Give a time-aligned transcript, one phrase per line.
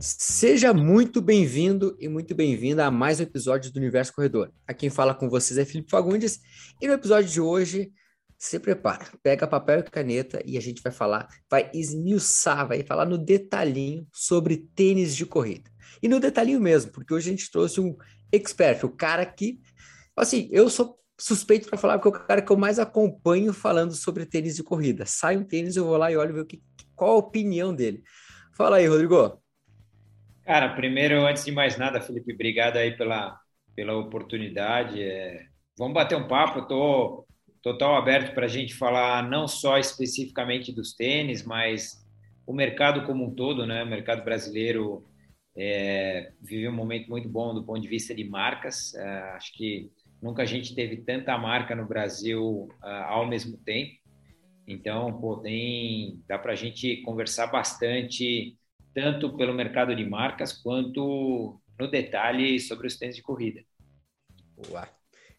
[0.00, 4.52] Seja muito bem-vindo e muito bem-vinda a mais um episódio do Universo Corredor.
[4.64, 6.38] Aqui quem fala com vocês é Felipe Fagundes
[6.80, 7.90] e no episódio de hoje,
[8.38, 13.06] se prepara, pega papel e caneta e a gente vai falar, vai esmiuçar, vai falar
[13.06, 15.68] no detalhinho sobre tênis de corrida.
[16.00, 17.96] E no detalhinho mesmo, porque hoje a gente trouxe um
[18.30, 19.60] expert, o cara que,
[20.16, 23.92] assim, eu sou suspeito para falar porque é o cara que eu mais acompanho falando
[23.96, 25.04] sobre tênis de corrida.
[25.04, 26.62] Sai um tênis, eu vou lá e olho ver o que,
[26.94, 28.04] qual a opinião dele.
[28.54, 29.42] Fala aí, Rodrigo.
[30.48, 33.38] Cara, primeiro, antes de mais nada, Felipe, obrigado aí pela,
[33.76, 35.02] pela oportunidade.
[35.02, 35.44] É,
[35.76, 37.26] vamos bater um papo, estou
[37.62, 42.02] total aberto para a gente falar não só especificamente dos tênis, mas
[42.46, 43.84] o mercado como um todo, né?
[43.84, 45.04] O mercado brasileiro
[45.54, 48.94] é, vive um momento muito bom do ponto de vista de marcas.
[48.94, 53.98] É, acho que nunca a gente teve tanta marca no Brasil uh, ao mesmo tempo.
[54.66, 58.57] Então, pô, tem, dá para a gente conversar bastante
[58.98, 63.60] tanto pelo mercado de marcas quanto no detalhe sobre os tênis de corrida.
[64.70, 64.84] Uau.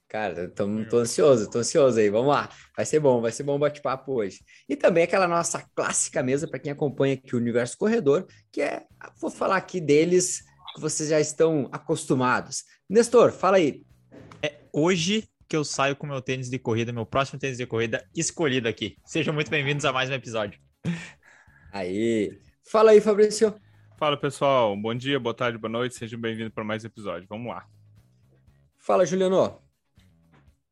[0.08, 2.10] Cara, tô, tô ansioso, tô ansioso aí.
[2.10, 2.50] Vamos lá.
[2.76, 4.40] Vai ser bom, vai ser bom bate-papo hoje.
[4.68, 8.86] E também aquela nossa clássica mesa para quem acompanha aqui o Universo Corredor, que é,
[9.20, 10.42] vou falar aqui deles
[10.74, 12.64] que vocês já estão acostumados.
[12.90, 13.84] Nestor, fala aí.
[14.42, 18.08] É hoje que eu saio com meu tênis de corrida, meu próximo tênis de corrida
[18.16, 18.96] escolhido aqui.
[19.06, 20.60] Sejam muito bem-vindos a mais um episódio.
[21.74, 22.49] Aí.
[22.70, 23.54] Fala aí, Fabrício.
[23.98, 24.78] Fala, pessoal.
[24.78, 25.96] Bom dia, boa tarde, boa noite.
[25.96, 27.26] Sejam bem-vindos para mais um episódio.
[27.28, 27.66] Vamos lá.
[28.78, 29.60] Fala, Juliano.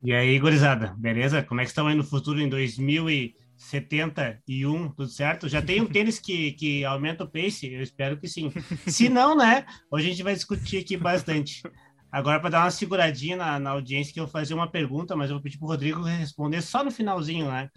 [0.03, 1.41] E aí, gurizada, beleza?
[1.41, 4.91] Como é que estão aí no futuro em 2071?
[4.91, 5.49] Tudo certo?
[5.49, 7.73] Já tem um tênis que, que aumenta o pace?
[7.73, 8.53] Eu espero que sim.
[8.85, 9.65] Se não, né?
[9.89, 11.63] Hoje a gente vai discutir aqui bastante.
[12.11, 15.31] Agora, para dar uma seguradinha na, na audiência, que eu vou fazer uma pergunta, mas
[15.31, 17.71] eu vou pedir para o Rodrigo responder só no finalzinho, né?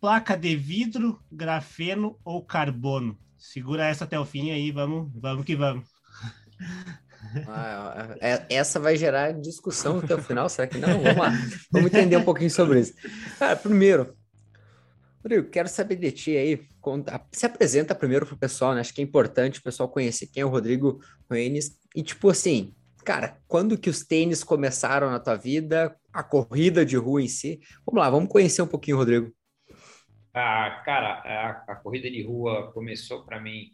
[0.00, 3.18] Placa de vidro, grafeno ou carbono?
[3.42, 5.84] Segura essa até o fim aí, vamos, vamos que vamos.
[7.48, 11.02] Ah, é, essa vai gerar discussão até o final, será que não?
[11.02, 11.32] Vamos lá,
[11.72, 12.94] vamos entender um pouquinho sobre isso.
[13.40, 14.16] Cara, primeiro,
[15.24, 16.66] Rodrigo, quero saber de ti aí,
[17.32, 18.80] se apresenta primeiro pro pessoal, né?
[18.80, 22.72] Acho que é importante o pessoal conhecer quem é o Rodrigo Ruenes e, tipo assim,
[23.04, 27.58] cara, quando que os tênis começaram na tua vida, a corrida de rua em si?
[27.84, 29.32] Vamos lá, vamos conhecer um pouquinho Rodrigo.
[30.34, 33.70] Ah, cara, a, a corrida de rua começou para mim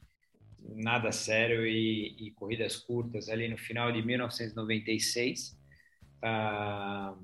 [0.60, 5.56] nada sério e, e, corridas curtas ali no final de 1996.
[6.22, 7.14] Ah,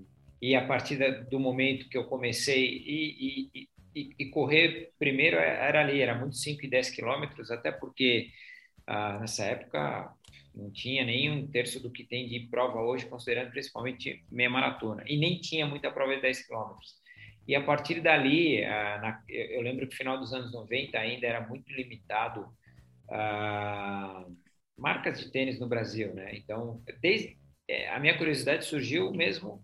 [0.41, 0.99] e a partir
[1.31, 6.65] do momento que eu comecei e, e, e, correr primeiro era ali, era muito 5
[6.67, 8.31] e 10 quilômetros, até porque
[8.87, 10.13] ah, nessa época
[10.55, 15.03] não tinha nem um terço do que tem de prova hoje, considerando principalmente meia maratona,
[15.07, 17.04] e nem tinha muita prova de 10 quilômetros.
[17.47, 21.27] E a partir dali, ah, na, eu lembro que no final dos anos 90 ainda
[21.27, 22.49] era muito limitado
[23.11, 24.25] ah,
[24.77, 26.35] marcas de tênis no Brasil, né?
[26.35, 27.37] Então, desde
[27.69, 29.63] é, a minha curiosidade surgiu mesmo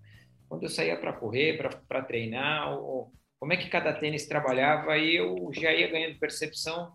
[0.49, 5.17] quando eu saía para correr, para treinar, ou, como é que cada tênis trabalhava e
[5.17, 6.93] eu já ia ganhando percepção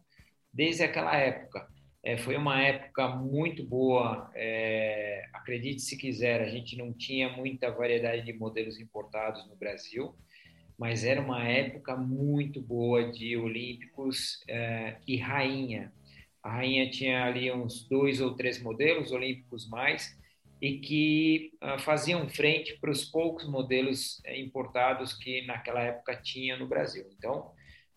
[0.53, 1.67] desde aquela época.
[2.03, 7.72] É, foi uma época muito boa, é, acredite se quiser, a gente não tinha muita
[7.72, 10.16] variedade de modelos importados no Brasil,
[10.77, 15.93] mas era uma época muito boa de olímpicos é, e rainha.
[16.43, 20.15] A rainha tinha ali uns dois ou três modelos olímpicos mais
[20.61, 26.57] e que uh, faziam frente para os poucos modelos uh, importados que naquela época tinha
[26.57, 27.05] no Brasil.
[27.17, 27.51] Então,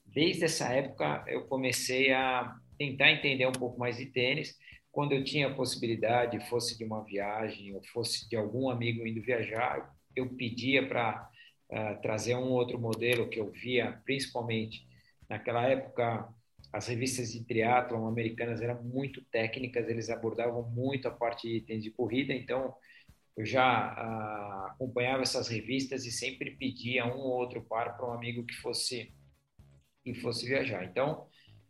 [0.06, 4.56] desde essa época eu comecei a tentar entender um pouco mais de tênis.
[4.90, 9.22] Quando eu tinha a possibilidade, fosse de uma viagem ou fosse de algum amigo indo
[9.22, 11.28] viajar, eu pedia para
[11.70, 14.86] uh, trazer um outro modelo que eu via, principalmente
[15.28, 16.28] naquela época
[16.72, 21.82] as revistas de triatlon americanas eram muito técnicas, eles abordavam muito a parte de itens
[21.82, 22.74] de corrida, então
[23.36, 28.12] eu já ah, acompanhava essas revistas e sempre pedia um ou outro par para um
[28.12, 29.14] amigo que fosse
[30.04, 30.84] que fosse viajar.
[30.84, 31.26] Então,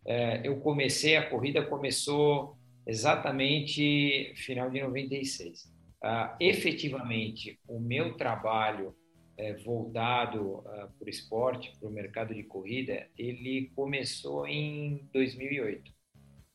[0.06, 2.56] eh, eu comecei a corrida começou
[2.86, 5.70] exatamente final de 96.
[6.02, 8.94] Ah, efetivamente, o meu trabalho
[9.38, 10.64] é, voltado uh,
[10.98, 15.92] para o esporte, para o mercado de corrida, ele começou em 2008.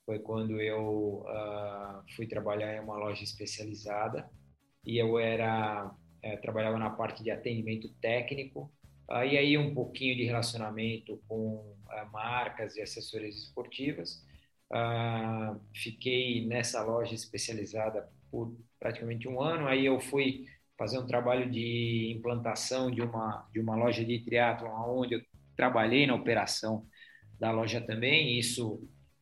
[0.06, 4.30] Foi quando eu uh, fui trabalhar em uma loja especializada
[4.86, 8.70] e eu era é, trabalhava na parte de atendimento técnico
[9.10, 11.74] uh, aí um pouquinho de relacionamento com
[12.12, 14.26] marcas e assessorias esportivas.
[15.74, 19.68] fiquei nessa loja especializada por praticamente um ano.
[19.68, 20.48] Aí eu fui
[20.78, 25.22] fazer um trabalho de implantação de uma, de uma loja de triatlon, onde eu
[25.56, 26.86] trabalhei na operação
[27.40, 28.38] da loja também.
[28.38, 28.82] Isso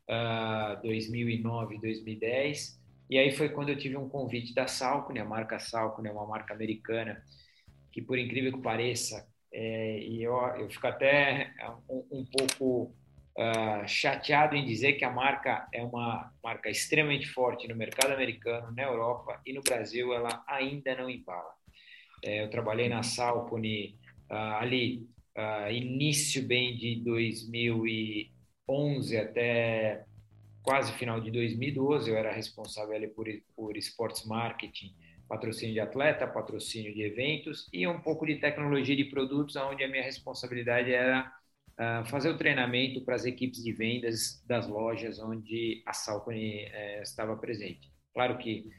[0.10, 2.80] uh, 2009, 2010.
[3.10, 6.26] E aí foi quando eu tive um convite da Salcone, a marca Salcone é uma
[6.26, 7.22] marca americana
[7.92, 11.54] que, por incrível que pareça, é, e eu, eu fico até
[11.90, 12.96] um, um pouco
[13.38, 18.72] uh, chateado em dizer que a marca é uma marca extremamente forte no mercado americano,
[18.72, 21.54] na Europa e no Brasil ela ainda não embala.
[22.24, 23.98] É, eu trabalhei na Salcone
[24.30, 25.08] uh, ali,
[25.38, 30.06] uh, início bem de 2011 até
[30.62, 33.26] quase final de 2012, eu era responsável ali por,
[33.56, 34.94] por esportes marketing,
[35.28, 39.88] patrocínio de atleta, patrocínio de eventos e um pouco de tecnologia de produtos, onde a
[39.88, 41.32] minha responsabilidade era
[41.80, 47.02] uh, fazer o treinamento para as equipes de vendas das lojas onde a Salcone uh,
[47.02, 47.92] estava presente.
[48.14, 48.70] Claro que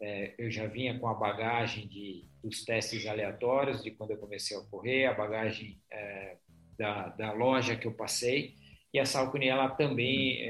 [0.00, 4.56] uh, eu já vinha com a bagagem de, dos testes aleatórios de quando eu comecei
[4.56, 6.36] a correr, a bagagem eh,
[6.78, 8.54] da, da loja que eu passei,
[8.92, 10.42] e a Salcone, ela também,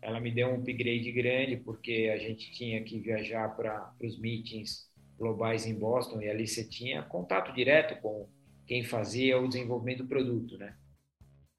[0.00, 4.88] ela me deu um upgrade grande, porque a gente tinha que viajar para os meetings
[5.18, 8.28] globais em Boston, e ali você tinha contato direto com
[8.66, 10.76] quem fazia o desenvolvimento do produto, né?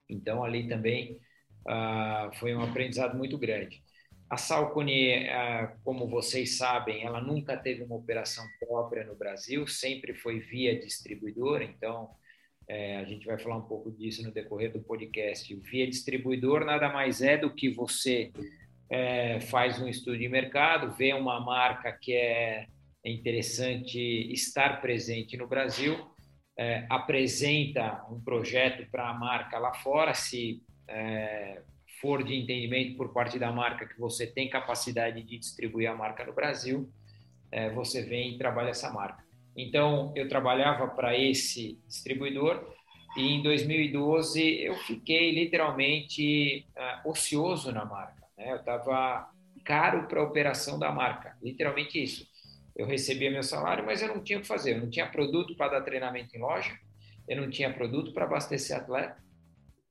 [0.10, 1.20] Então, ali também
[1.68, 3.84] ah, foi um aprendizado muito grande.
[4.30, 10.14] A Salcone, ah, como vocês sabem, ela nunca teve uma operação própria no Brasil, sempre
[10.14, 12.10] foi via distribuidor, então
[12.68, 15.54] é, a gente vai falar um pouco disso no decorrer do podcast.
[15.54, 18.32] O via distribuidor nada mais é do que você
[18.90, 22.66] é, faz um estudo de mercado, vê uma marca que é
[23.04, 24.00] interessante
[24.32, 25.96] estar presente no Brasil,
[26.58, 31.62] é, apresenta um projeto para a marca lá fora, se é,
[32.02, 36.26] for de entendimento por parte da marca que você tem capacidade de distribuir a marca
[36.26, 36.90] no Brasil,
[37.52, 39.24] é, você vem e trabalha essa marca.
[39.56, 42.76] Então, eu trabalhava para esse distribuidor
[43.16, 48.28] e em 2012 eu fiquei literalmente uh, ocioso na marca.
[48.38, 48.52] Né?
[48.52, 49.30] Eu estava
[49.64, 52.28] caro para a operação da marca, literalmente isso.
[52.76, 54.76] Eu recebia meu salário, mas eu não tinha o que fazer.
[54.76, 56.78] Eu não tinha produto para dar treinamento em loja,
[57.28, 59.24] eu não tinha produto para abastecer atleta.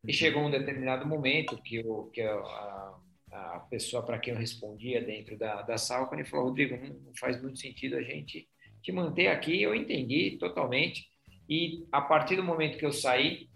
[0.06, 2.94] E chegou um determinado momento que, eu, que a,
[3.32, 7.40] a pessoa para quem eu respondia dentro da, da Salcone falou: Rodrigo, não, não faz
[7.40, 8.46] muito sentido a gente
[8.82, 9.62] te manter aqui.
[9.62, 11.06] Eu entendi totalmente.
[11.48, 13.48] E a partir do momento que eu saí,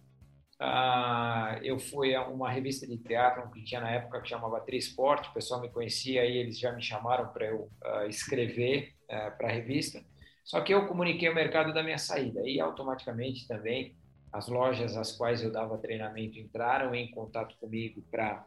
[0.60, 5.28] uh, eu fui a uma revista de teatro que tinha na época que chamava Trisport.
[5.28, 9.48] O pessoal me conhecia e eles já me chamaram para eu uh, escrever ah, para
[9.48, 10.04] a revista.
[10.44, 13.96] Só que eu comuniquei o mercado da minha saída e automaticamente também
[14.32, 18.46] as lojas às quais eu dava treinamento entraram em contato comigo para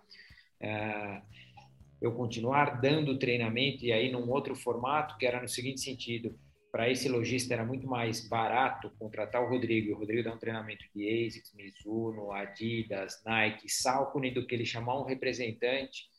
[1.99, 6.37] eu continuar dando treinamento e aí num outro formato que era no seguinte sentido
[6.71, 9.93] para esse lojista era muito mais barato contratar o Rodrigo.
[9.93, 14.97] O Rodrigo dá um treinamento de ASICS, Mizuno, Adidas, Nike, Salcone do que ele chamar
[14.99, 16.09] um representante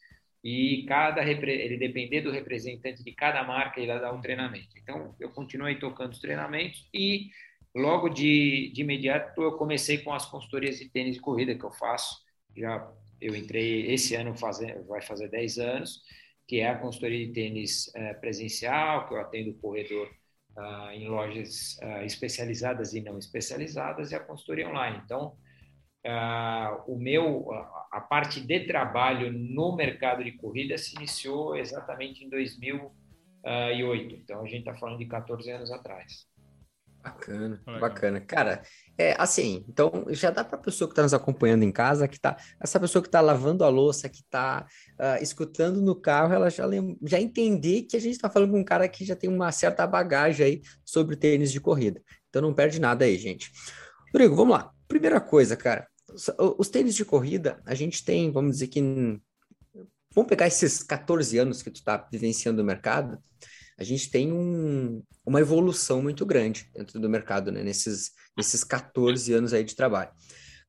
[0.45, 4.77] e cada ele depender do representante de cada marca ele dá um treinamento.
[4.77, 7.31] Então eu continuei tocando os treinamentos e
[7.75, 11.73] logo de, de imediato eu comecei com as consultorias de tênis de corrida que eu
[11.73, 12.21] faço.
[12.55, 16.03] Já eu entrei esse ano fazer, vai fazer 10 anos,
[16.47, 20.11] que é a consultoria de tênis é, presencial, que eu atendo o corredor
[20.57, 25.01] uh, em lojas uh, especializadas e não especializadas e a consultoria online.
[25.05, 25.37] Então,
[26.06, 27.51] uh, o meu,
[27.91, 34.15] a parte de trabalho no mercado de corrida se iniciou exatamente em 2008.
[34.17, 36.31] Então, a gente está falando de 14 anos atrás.
[37.03, 37.81] Bacana, Legal.
[37.81, 38.21] bacana.
[38.21, 38.63] Cara,
[38.97, 42.19] é assim, então já dá para a pessoa que está nos acompanhando em casa, que
[42.19, 46.32] tá, essa pessoa que está lavando a louça, que está uh, ah, escutando no carro,
[46.32, 46.65] ela já,
[47.03, 49.85] já entender que a gente está falando com um cara que já tem uma certa
[49.85, 52.01] bagagem aí sobre tênis de corrida.
[52.29, 53.51] Então não perde nada aí, gente.
[54.13, 54.71] Rodrigo, vamos lá.
[54.87, 58.81] Primeira coisa, cara, os, os tênis de corrida, a gente tem, vamos dizer que.
[60.15, 63.19] Vamos pegar esses 14 anos que tu está vivenciando o mercado
[63.82, 67.62] a gente tem um, uma evolução muito grande dentro do mercado, né?
[67.62, 70.10] Nesses, nesses 14 anos aí de trabalho.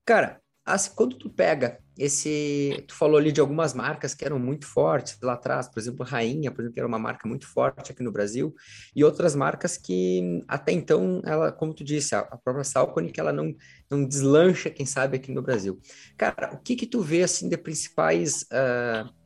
[0.03, 2.83] Cara, assim, quando tu pega esse...
[2.87, 6.51] Tu falou ali de algumas marcas que eram muito fortes lá atrás, por exemplo, Rainha,
[6.51, 8.53] por exemplo, que era uma marca muito forte aqui no Brasil,
[8.95, 13.31] e outras marcas que até então, ela, como tu disse, a, própria Salcone, que ela
[13.31, 13.53] não,
[13.91, 15.79] não deslancha, quem sabe, aqui no Brasil.
[16.17, 18.41] Cara, o que que tu vê, assim, de principais...
[18.43, 19.22] Uh,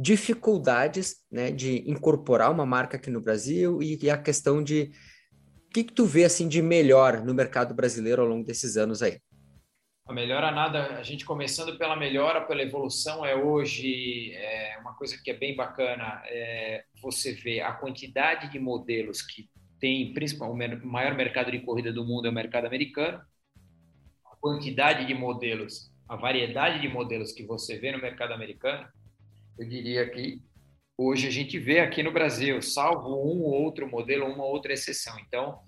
[0.00, 4.90] dificuldades né, de incorporar uma marca aqui no Brasil e, e a questão de
[5.66, 9.02] o que, que tu vê assim de melhor no mercado brasileiro ao longo desses anos
[9.02, 9.18] aí?
[10.08, 15.16] A melhora nada, a gente começando pela melhora, pela evolução, é hoje é uma coisa
[15.22, 20.86] que é bem bacana, é você vê a quantidade de modelos que tem, principalmente o
[20.86, 23.20] maior mercado de corrida do mundo é o mercado americano,
[24.26, 28.84] a quantidade de modelos a variedade de modelos que você vê no mercado americano,
[29.60, 30.40] eu diria que
[30.96, 35.18] hoje a gente vê aqui no Brasil, salvo um ou outro modelo, uma outra exceção.
[35.20, 35.58] Então,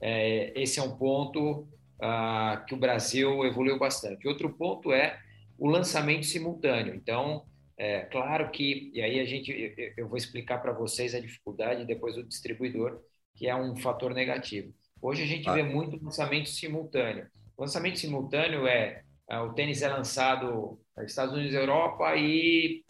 [0.00, 1.68] é, esse é um ponto
[2.00, 4.26] ah, que o Brasil evoluiu bastante.
[4.26, 5.20] Outro ponto é
[5.58, 6.94] o lançamento simultâneo.
[6.94, 7.44] Então,
[7.76, 9.52] é claro que, e aí a gente,
[9.98, 13.02] eu vou explicar para vocês a dificuldade depois do distribuidor,
[13.36, 14.72] que é um fator negativo.
[15.02, 15.52] Hoje a gente ah.
[15.52, 17.26] vê muito lançamento simultâneo.
[17.54, 22.82] O lançamento simultâneo é ah, o tênis é lançado nos Estados Unidos e Europa e,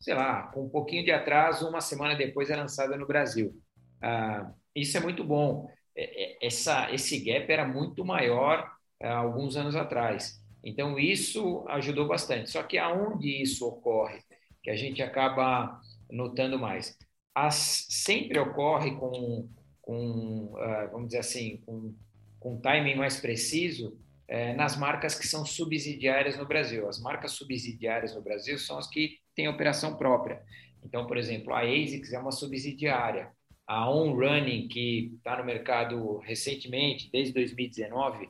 [0.00, 3.54] sei lá, com um pouquinho de atraso, uma semana depois é lançado no Brasil.
[4.02, 5.68] Ah, isso é muito bom.
[5.96, 8.70] É, é, essa, esse gap era muito maior
[9.02, 10.40] há alguns anos atrás.
[10.62, 12.50] Então, isso ajudou bastante.
[12.50, 14.20] Só que aonde isso ocorre,
[14.62, 16.96] que a gente acaba notando mais?
[17.34, 19.48] As, sempre ocorre com,
[19.80, 21.94] com uh, vamos dizer assim, com,
[22.40, 23.98] com timing mais preciso
[24.28, 26.88] é, nas marcas que são subsidiárias no Brasil.
[26.88, 30.42] As marcas subsidiárias no Brasil são as que têm operação própria.
[30.82, 33.30] Então, por exemplo, a ASICS é uma subsidiária.
[33.66, 38.28] A On Running, que está no mercado recentemente, desde 2019,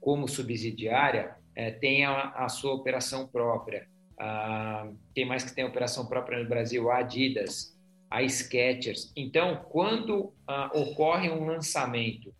[0.00, 3.88] como subsidiária, é, tem a, a, sua operação própria.
[4.18, 6.90] Ah, tem mais que tem operação própria no Brasil?
[6.90, 7.74] A Adidas,
[8.10, 9.12] a Skechers.
[9.16, 12.32] Então, quando ah, ocorre um lançamento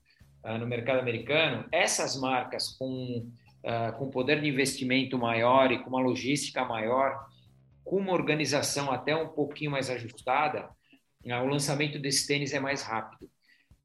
[0.44, 3.26] ah, no mercado americano, essas marcas com,
[3.64, 7.26] ah, com poder de investimento maior e com uma logística maior,
[7.86, 10.68] com uma organização até um pouquinho mais ajustada,
[11.30, 13.30] ah, o lançamento desse tênis é mais rápido.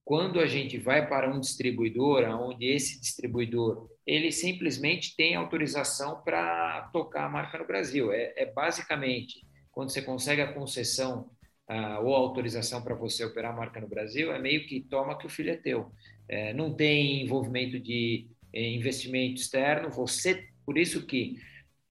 [0.04, 6.90] Quando a gente vai para um distribuidor, onde esse distribuidor ele simplesmente tem autorização para
[6.92, 8.12] tocar a marca no Brasil.
[8.12, 11.30] É, é, basicamente quando você consegue a concessão
[11.70, 15.28] uh, ou autorização para você operar a marca no Brasil, é meio que toma que
[15.28, 15.92] o filho é teu.
[16.28, 19.90] É, não tem envolvimento de eh, investimento externo.
[19.92, 21.38] Você, por isso que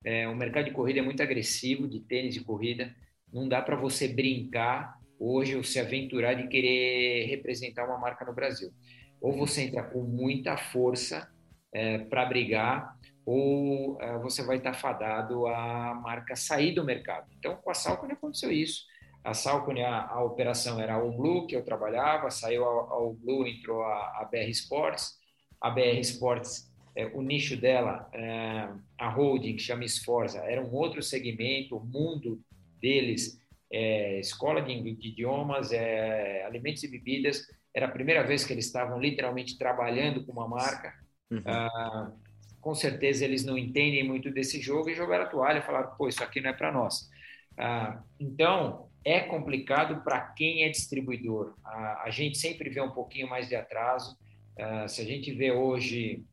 [0.04, 2.94] é, o mercado de corrida é muito agressivo, de tênis de corrida.
[3.32, 8.34] Não dá para você brincar hoje ou se aventurar de querer representar uma marca no
[8.34, 8.72] Brasil.
[9.20, 11.30] Ou você entra com muita força
[11.72, 17.30] é, para brigar, ou é, você vai estar fadado a marca sair do mercado.
[17.38, 18.84] Então, com a Salcone aconteceu isso.
[19.22, 23.46] A Salcone, a, a operação era a Blue, que eu trabalhava, saiu a, a Blue,
[23.46, 25.18] entrou a, a BR Sports.
[25.60, 26.69] A BR Sports,
[27.00, 31.84] é, o nicho dela, é, a holding, que chama Sforza, era um outro segmento, o
[31.84, 32.40] mundo
[32.80, 33.40] deles
[33.70, 37.46] é, escola de, de idiomas, é, alimentos e bebidas.
[37.72, 40.92] Era a primeira vez que eles estavam literalmente trabalhando com uma marca.
[41.30, 41.42] Uhum.
[41.46, 42.12] Ah,
[42.60, 46.08] com certeza eles não entendem muito desse jogo e jogaram a toalha e falaram: pô,
[46.08, 47.08] isso aqui não é para nós.
[47.56, 51.54] Ah, então, é complicado para quem é distribuidor.
[51.64, 54.18] Ah, a gente sempre vê um pouquinho mais de atraso.
[54.58, 56.24] Ah, se a gente vê hoje,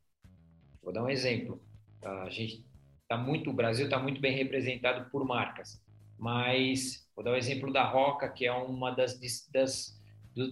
[0.88, 1.62] vou dar um exemplo:
[2.02, 2.66] a gente
[3.04, 5.82] está muito, o Brasil está muito bem representado por marcas,
[6.18, 9.20] mas Vou dar o exemplo da Roca, que é uma das,
[9.52, 10.00] das,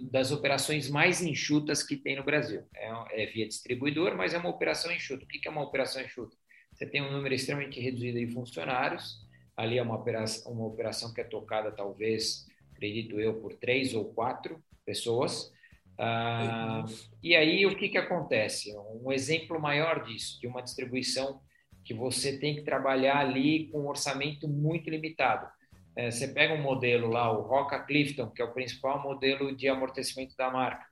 [0.09, 2.63] das operações mais enxutas que tem no Brasil.
[2.73, 5.23] É, é, via distribuidor, mas é uma operação enxuta.
[5.23, 6.35] O que é uma operação enxuta?
[6.73, 9.23] Você tem um número extremamente reduzido de funcionários,
[9.55, 14.05] ali é uma operação, uma operação que é tocada, talvez, acredito eu, por três ou
[14.05, 15.53] quatro pessoas.
[15.97, 16.85] Ah,
[17.23, 18.75] e aí, o que, que acontece?
[19.01, 21.41] Um exemplo maior disso, de uma distribuição
[21.83, 25.47] que você tem que trabalhar ali com um orçamento muito limitado.
[25.95, 29.67] É, você pega um modelo lá, o Roca Clifton, que é o principal modelo de
[29.69, 30.85] amortecimento da marca.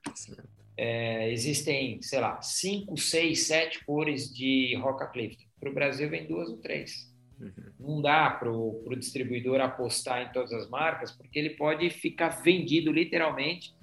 [0.76, 5.44] É, existem, sei lá, cinco, seis, sete cores de Roca Clifton.
[5.60, 7.12] Para o Brasil vem duas ou três.
[7.38, 7.52] Uhum.
[7.78, 12.90] Não dá para o distribuidor apostar em todas as marcas, porque ele pode ficar vendido
[12.90, 13.74] literalmente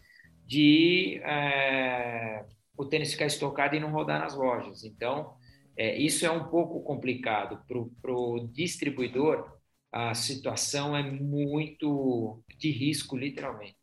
[0.52, 2.46] de é,
[2.78, 4.84] o tênis ficar estocado e não rodar nas lojas.
[4.84, 5.34] Então,
[5.78, 7.64] é, isso é um pouco complicado
[8.02, 9.62] para o distribuidor
[9.94, 13.76] a situação é muito de risco, literalmente.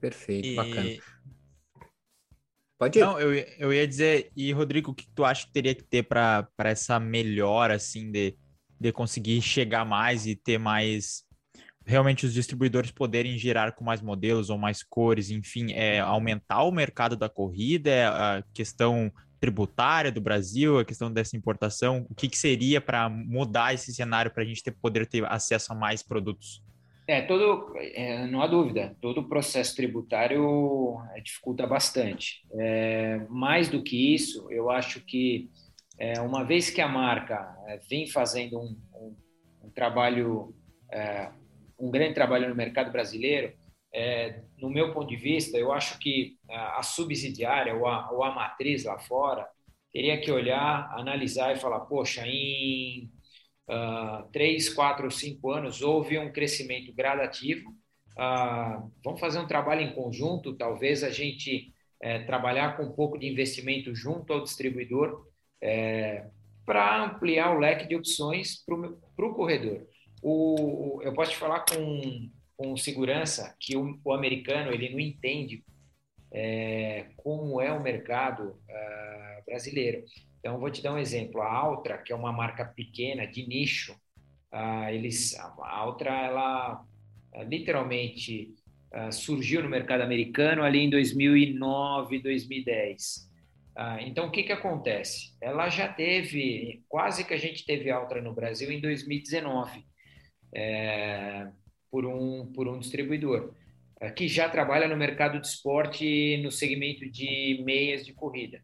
[0.00, 0.54] Perfeito, e...
[0.56, 0.90] bacana.
[2.76, 3.02] Pode ir.
[3.02, 6.02] Não, eu, eu ia dizer, e Rodrigo, o que tu acha que teria que ter
[6.02, 8.36] para essa melhora, assim, de,
[8.80, 11.24] de conseguir chegar mais e ter mais.
[11.86, 16.72] Realmente os distribuidores poderem girar com mais modelos ou mais cores, enfim, é aumentar o
[16.72, 22.06] mercado da corrida, é a questão tributária do Brasil, a questão dessa importação?
[22.08, 25.72] O que, que seria para mudar esse cenário para a gente ter, poder ter acesso
[25.72, 26.62] a mais produtos?
[27.06, 32.42] É, todo, é, não há dúvida, todo o processo tributário é, dificulta bastante.
[32.52, 35.50] É, mais do que isso, eu acho que
[35.98, 39.16] é, uma vez que a marca é, vem fazendo um, um,
[39.64, 40.54] um trabalho,
[40.90, 41.28] é,
[41.84, 43.52] um grande trabalho no mercado brasileiro,
[43.92, 48.34] é, no meu ponto de vista, eu acho que a, subsidiária ou a, ou a
[48.34, 49.46] matriz lá fora,
[49.92, 53.08] teria que olhar, analisar e falar, poxa, em
[53.68, 57.70] uh, três, quatro, cinco anos houve um crescimento gradativo.
[58.18, 61.72] Uh, vamos fazer um trabalho em conjunto, talvez a gente
[62.02, 65.26] é, trabalhar com um pouco de investimento junto ao distribuidor
[65.62, 66.26] é,
[66.66, 69.86] para ampliar o leque de opções para o corredor.
[70.26, 75.62] O, eu posso te falar com, com segurança que o, o americano ele não entende
[76.32, 80.02] é, como é o mercado uh, brasileiro.
[80.40, 81.42] Então, vou te dar um exemplo.
[81.42, 83.92] A Altra, que é uma marca pequena, de nicho,
[84.50, 86.82] uh, eles, a Altra, ela
[87.34, 88.54] uh, literalmente
[89.10, 93.28] surgiu no mercado americano ali em 2009, 2010.
[94.06, 95.36] então, o que, que acontece?
[95.40, 99.84] Ela já teve, quase que a gente teve Altra no Brasil em 2019,
[100.54, 101.48] é,
[101.90, 103.52] por, um, por um distribuidor,
[104.16, 108.62] que já trabalha no mercado de esporte no segmento de meias de corrida.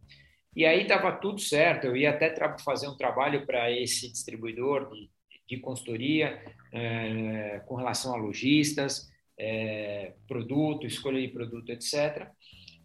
[0.54, 1.86] E aí estava tudo certo.
[1.86, 5.10] Eu ia até fazer um trabalho para esse distribuidor de,
[5.48, 6.42] de consultoria
[6.72, 12.28] é, com relação a lojistas, é, produto, escolha de produto, etc.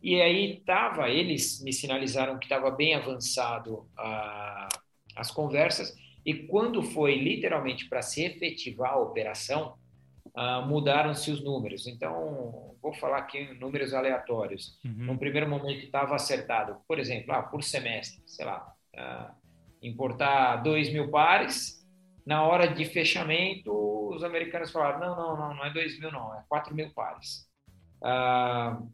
[0.01, 4.67] E aí estava, eles me sinalizaram que estava bem avançado a,
[5.15, 5.95] as conversas.
[6.25, 9.77] E quando foi literalmente para se efetivar a operação,
[10.35, 11.87] uh, mudaram-se os números.
[11.87, 14.79] Então, vou falar aqui números aleatórios.
[14.83, 15.05] Uhum.
[15.05, 19.33] No primeiro momento estava acertado, por exemplo, ah, por semestre, sei lá, uh,
[19.81, 21.83] importar 2 mil pares.
[22.25, 23.71] Na hora de fechamento,
[24.09, 27.47] os americanos falaram: não, não, não, não é 2 mil, não, é 4 mil pares.
[28.01, 28.89] Uh,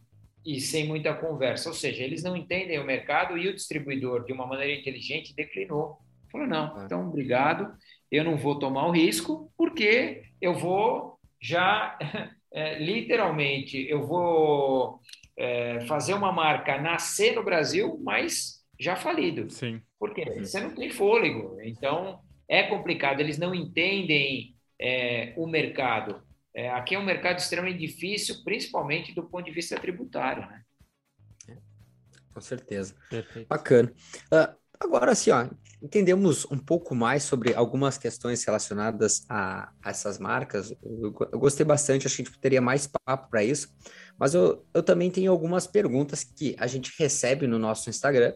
[0.46, 1.70] e sem muita conversa.
[1.70, 6.00] Ou seja, eles não entendem o mercado e o distribuidor, de uma maneira inteligente, declinou.
[6.32, 6.86] Falou: não, é.
[6.86, 7.74] então obrigado,
[8.12, 11.98] eu não vou tomar o risco, porque eu vou já
[12.54, 15.00] é, literalmente eu vou
[15.38, 19.50] é, fazer uma marca nascer no Brasil, mas já falido.
[19.50, 19.82] Sim.
[20.00, 20.26] Por quê?
[20.40, 21.58] Você não tem fôlego.
[21.62, 23.20] Então é complicado.
[23.20, 26.24] Eles não entendem é, o mercado.
[26.54, 30.64] É, aqui é um mercado extremamente difícil, principalmente do ponto de vista tributário, né?
[32.34, 32.96] Com certeza.
[33.10, 33.48] Perfeito.
[33.48, 33.94] Bacana.
[34.32, 35.48] Uh, agora, assim, ó,
[35.82, 40.72] entendemos um pouco mais sobre algumas questões relacionadas a, a essas marcas.
[40.84, 43.70] Eu, eu, gostei bastante, acho que a gente teria mais papo para isso,
[44.20, 48.34] mas eu, eu também tenho algumas perguntas que a gente recebe no nosso Instagram.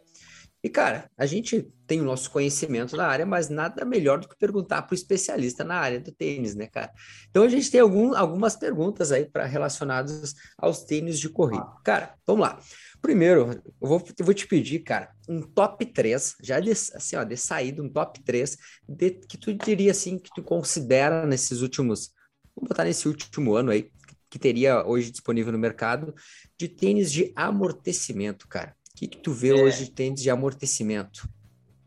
[0.64, 4.36] E, cara, a gente tem o nosso conhecimento na área, mas nada melhor do que
[4.36, 6.92] perguntar para o especialista na área do tênis, né, cara?
[7.30, 11.68] Então, a gente tem algum, algumas perguntas aí para relacionadas aos tênis de corrida.
[11.84, 12.60] Cara, vamos lá.
[13.06, 17.24] Primeiro, eu vou, eu vou te pedir, cara, um top 3, já de, assim, ó,
[17.24, 18.58] de saída, um top 3,
[18.90, 22.12] de, que tu diria assim, que tu considera nesses últimos,
[22.56, 23.92] vamos botar nesse último ano aí,
[24.28, 26.16] que teria hoje disponível no mercado,
[26.58, 28.76] de tênis de amortecimento, cara.
[28.92, 31.30] O que, que tu vê é, hoje de tênis de amortecimento?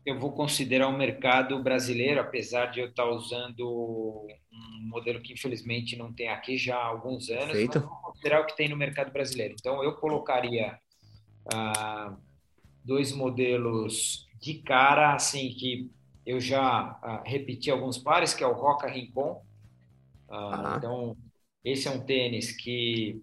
[0.05, 5.97] Eu vou considerar o mercado brasileiro, apesar de eu estar usando um modelo que infelizmente
[5.97, 7.77] não tem aqui já há alguns anos, Feito.
[7.77, 9.55] mas vou considerar o que tem no mercado brasileiro.
[9.59, 10.79] Então eu colocaria
[11.53, 12.17] ah,
[12.83, 15.91] dois modelos de cara, assim, que
[16.25, 19.43] eu já ah, repeti alguns pares, que é o Roca Rincon.
[20.29, 21.17] Ah, Então,
[21.63, 23.21] esse é um tênis que,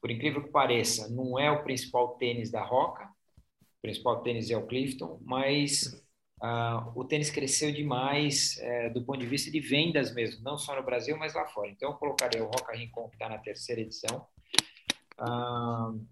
[0.00, 3.04] por incrível que pareça, não é o principal tênis da Roca.
[3.04, 6.02] O principal tênis é o Clifton, mas
[6.42, 10.74] Uh, o tênis cresceu demais é, do ponto de vista de vendas mesmo, não só
[10.74, 11.70] no Brasil, mas lá fora.
[11.70, 14.26] Então, eu colocaria o Roca Rincon, que está na terceira edição.
[15.20, 16.04] Uh,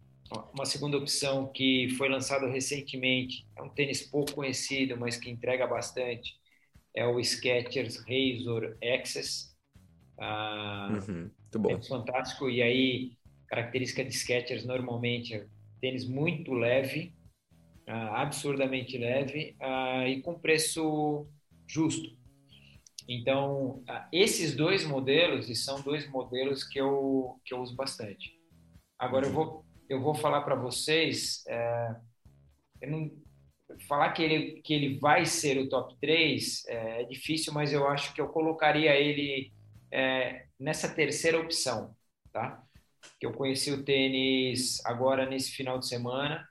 [0.54, 5.66] uma segunda opção que foi lançado recentemente, é um tênis pouco conhecido, mas que entrega
[5.66, 6.38] bastante,
[6.94, 9.50] é o Skechers Razor Access.
[10.18, 11.70] Ah, uhum, muito bom.
[11.70, 12.48] É fantástico.
[12.48, 13.12] E aí,
[13.48, 15.46] característica de Skechers normalmente é
[15.80, 17.12] tênis muito leve,
[17.86, 21.26] ah, absurdamente leve ah, e com preço
[21.66, 22.16] justo.
[23.08, 28.38] Então, ah, esses dois modelos, e são dois modelos que eu, que eu uso bastante.
[28.96, 29.32] Agora, uhum.
[29.32, 31.96] eu vou eu vou falar para vocês, é,
[32.86, 33.10] não,
[33.88, 37.88] falar que ele, que ele vai ser o top 3 é, é, difícil, mas eu
[37.88, 39.52] acho que eu colocaria ele
[39.90, 41.92] é, nessa terceira opção,
[42.32, 42.62] tá?
[43.18, 46.48] Que eu conheci o tênis agora nesse final de semana.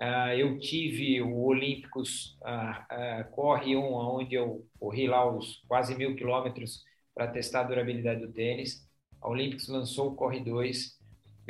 [0.00, 5.94] Uh, eu tive o Olímpicos uh, uh, Corre 1, onde eu corri lá os quase
[5.94, 6.82] mil quilômetros
[7.14, 8.88] para testar a durabilidade do tênis.
[9.20, 10.99] A Olímpicos lançou o Corre 2,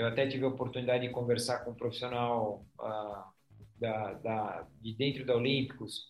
[0.01, 3.25] eu até tive a oportunidade de conversar com um profissional uh,
[3.79, 6.09] da, da, de dentro da Olímpicos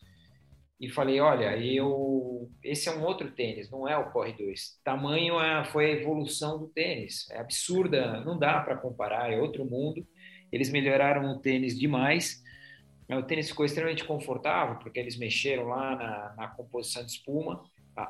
[0.80, 4.80] e falei, olha, eu esse é um outro tênis, não é o Corre 2.
[4.82, 9.64] Tamanho é, foi a evolução do tênis, é absurda, não dá para comparar, é outro
[9.64, 10.06] mundo.
[10.50, 12.42] Eles melhoraram o tênis demais.
[13.10, 17.62] O tênis ficou extremamente confortável, porque eles mexeram lá na, na composição de espuma,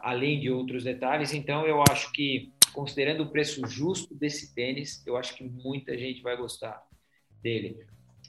[0.03, 1.33] além de outros detalhes.
[1.33, 6.23] Então, eu acho que, considerando o preço justo desse tênis, eu acho que muita gente
[6.23, 6.83] vai gostar
[7.43, 7.79] dele.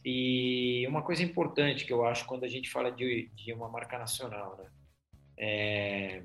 [0.03, 3.97] E uma coisa importante que eu acho quando a gente fala de, de uma marca
[3.97, 4.69] nacional, né?
[5.37, 6.23] É,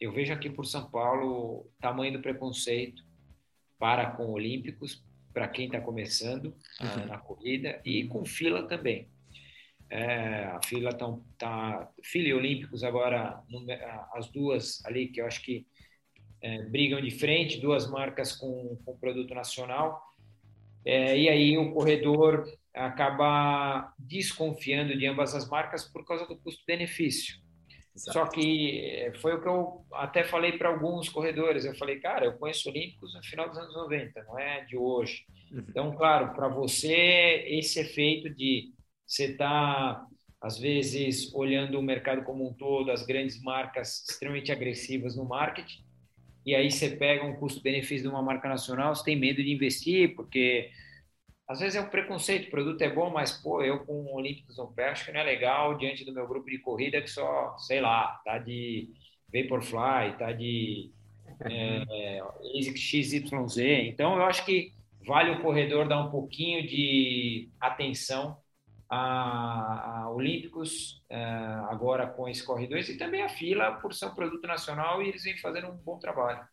[0.00, 3.02] eu vejo aqui por São Paulo tamanho do preconceito
[3.78, 7.06] para com olímpicos, para quem está começando uhum.
[7.06, 9.08] na corrida e com fila também.
[9.90, 11.06] É, a fila tá,
[11.38, 13.42] tá fila e olímpicos agora
[14.12, 15.66] as duas ali que eu acho que
[16.42, 20.02] é, brigam de frente, duas marcas com, com produto nacional.
[20.84, 27.36] É, e aí o corredor acaba desconfiando de ambas as marcas por causa do custo-benefício.
[27.98, 31.64] Só que eh, foi o que eu até falei para alguns corredores.
[31.64, 35.24] Eu falei, cara, eu conheço Olímpicos no final dos anos 90, não é de hoje.
[35.50, 35.64] Uhum.
[35.68, 38.72] Então, claro, para você, esse efeito de
[39.08, 40.06] você estar, tá,
[40.40, 45.82] às vezes, olhando o mercado como um todo, as grandes marcas extremamente agressivas no marketing,
[46.44, 50.14] e aí você pega um custo-benefício de uma marca nacional, você tem medo de investir,
[50.14, 50.70] porque
[51.48, 54.58] às vezes é um preconceito, o produto é bom, mas, pô, eu com o Olímpicos
[54.58, 57.56] no pé, acho que não é legal diante do meu grupo de corrida que só,
[57.58, 58.90] sei lá, tá de
[59.32, 60.90] Vaporfly, tá de
[61.40, 62.20] é,
[62.76, 63.58] XYZ.
[63.86, 64.74] Então, eu acho que
[65.06, 68.36] vale o corredor dar um pouquinho de atenção
[68.90, 71.22] a, a Olímpicos é,
[71.68, 75.08] agora com esse Corre 2 e também a fila por ser um produto nacional e
[75.08, 76.46] eles vêm fazendo um bom trabalho.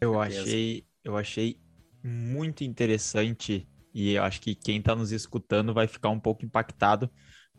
[0.00, 1.60] Eu achei, eu achei
[2.02, 7.10] muito interessante e eu acho que quem está nos escutando vai ficar um pouco impactado,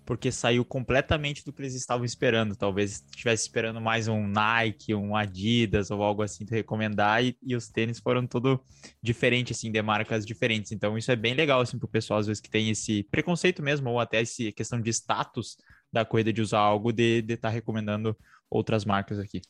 [0.10, 2.56] porque saiu completamente do que eles estavam esperando.
[2.56, 7.70] Talvez estivesse esperando mais um Nike, um Adidas ou algo assim recomendar, e, e, os
[7.70, 8.60] tênis foram tudo
[9.04, 10.72] diferente, assim, de marcas diferentes.
[10.72, 13.62] Então, isso é bem legal, assim, para o pessoal, às vezes, que tem esse preconceito
[13.62, 15.58] mesmo, ou até essa questão de status
[15.94, 18.18] da corrida de usar algo, de estar tá recomendando
[18.50, 19.42] outras marcas aqui.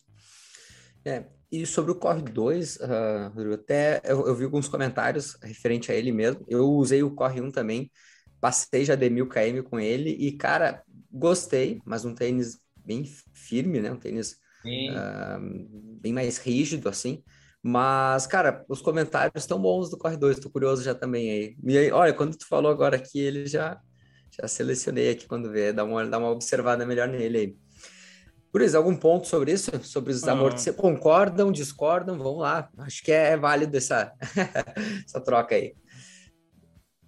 [1.06, 5.95] É, e sobre o Corre 2, uh, até eu, eu, vi alguns comentários referente a
[5.95, 6.43] ele mesmo.
[6.50, 7.89] Eu usei o Corre 1 também,
[8.39, 13.80] passei já de 1000 km com ele e, cara, gostei, mas um tênis bem firme,
[13.80, 13.91] né?
[13.91, 14.34] Um tênis
[14.65, 17.23] uh, bem mais rígido, assim.
[17.62, 21.58] Mas, cara, os comentários estão bons do Corre 2, tô curioso já também aí.
[21.63, 23.80] E aí, olha, quando tu falou agora aqui, ele já,
[24.32, 27.58] já selecionei aqui quando vê, dá uma, dá uma observada melhor nele aí.
[28.52, 29.71] Cruz, algum ponto sobre isso?
[29.84, 30.32] Sobre os ah.
[30.32, 30.82] amortecedores?
[30.82, 32.17] Concordam, discordam?
[32.17, 32.69] Vamos lá.
[32.80, 34.12] Acho que é válido essa,
[35.06, 35.75] essa troca aí.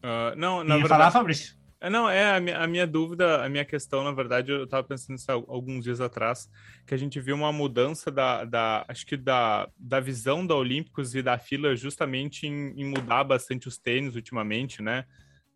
[0.04, 0.90] Uh, não, na Ia verdade...
[0.90, 1.56] falar, Fabrício?
[1.80, 4.88] É, não, é a minha, a minha, dúvida, a minha questão, na verdade, eu estava
[4.88, 6.48] pensando nisso alguns dias atrás,
[6.86, 11.16] que a gente viu uma mudança da, da acho que da, da visão da Olímpicos
[11.16, 15.06] e da fila justamente em, em mudar bastante os tênis ultimamente, né?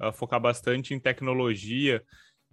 [0.02, 2.04] Uh, focar bastante em tecnologia.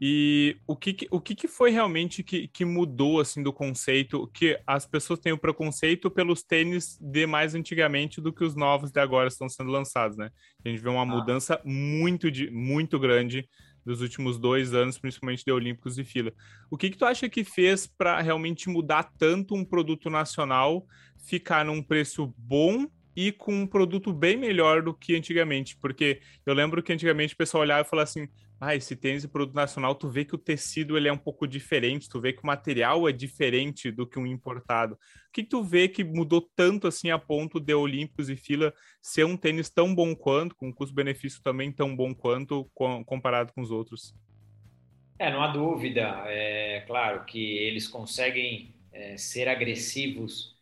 [0.05, 4.27] E o que, o que, foi realmente que, que mudou assim do conceito?
[4.35, 8.91] Que as pessoas têm o preconceito pelos tênis de mais antigamente do que os novos
[8.91, 10.33] de agora estão sendo lançados, né?
[10.65, 11.07] A gente vê uma ah.
[11.07, 13.49] mudança muito, de, muito grande
[13.87, 16.33] dos últimos dois anos, principalmente de Olímpicos e fila.
[16.69, 20.85] O que, que tu acha que fez para realmente mudar tanto um produto nacional
[21.25, 26.55] ficar num preço bom e com um produto bem melhor do que antigamente, porque eu
[26.55, 28.27] lembro que antigamente o pessoal olhava e falava assim,
[28.65, 31.49] ah, esse tênis de produto nacional, tu vê que o tecido ele é um pouco
[31.49, 34.95] diferente, tu vê que o material é diferente do que um importado.
[34.95, 34.99] O
[35.33, 38.73] que, que tu vê que mudou tanto assim a ponto de Olímpicos e Fila
[39.03, 42.71] ser um tênis tão bom quanto, com custo-benefício também tão bom quanto
[43.05, 44.15] comparado com os outros?
[45.19, 46.23] É, não há dúvida.
[46.27, 50.57] É claro que eles conseguem é, ser agressivos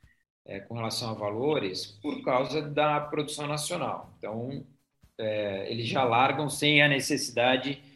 [0.47, 4.11] é, com relação a valores por causa da produção nacional.
[4.17, 4.65] Então,
[5.19, 7.90] é, eles já largam sem a necessidade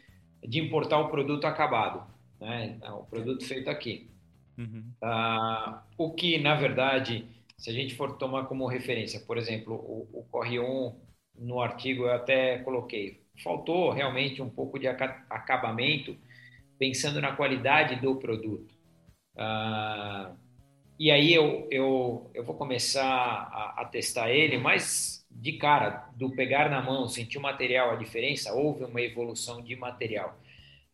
[0.47, 2.03] de importar o produto acabado,
[2.39, 2.75] né?
[2.77, 4.09] Então, o produto feito aqui.
[4.57, 4.91] Uhum.
[5.01, 7.27] Ah, o que, na verdade,
[7.57, 10.95] se a gente for tomar como referência, por exemplo, o, o Corre 1,
[11.37, 16.15] no artigo eu até coloquei, faltou realmente um pouco de acabamento,
[16.77, 18.73] pensando na qualidade do produto.
[19.37, 20.33] Ah,
[20.99, 26.31] e aí eu, eu, eu vou começar a, a testar ele, mas de cara, do
[26.31, 30.39] pegar na mão, sentir o material, a diferença, houve uma evolução de material.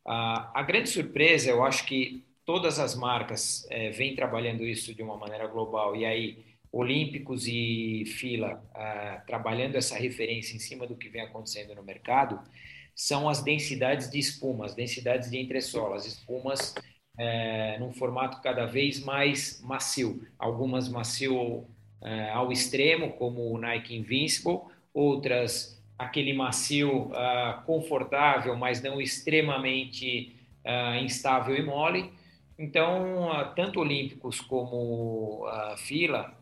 [0.05, 5.03] Ah, a grande surpresa, eu acho que todas as marcas é, vêm trabalhando isso de
[5.03, 6.37] uma maneira global, e aí
[6.71, 12.41] Olímpicos e Fila ah, trabalhando essa referência em cima do que vem acontecendo no mercado,
[12.95, 16.73] são as densidades de espuma, as densidades de entressola, as espumas
[17.17, 21.67] é, num formato cada vez mais macio, algumas macio
[22.01, 24.59] uh, ao extremo, como o Nike Invincible,
[24.93, 30.35] outras aquele macio uh, confortável, mas não extremamente
[30.65, 32.11] uh, instável e mole.
[32.57, 35.45] Então, uh, tanto olímpicos como
[35.77, 36.35] fila,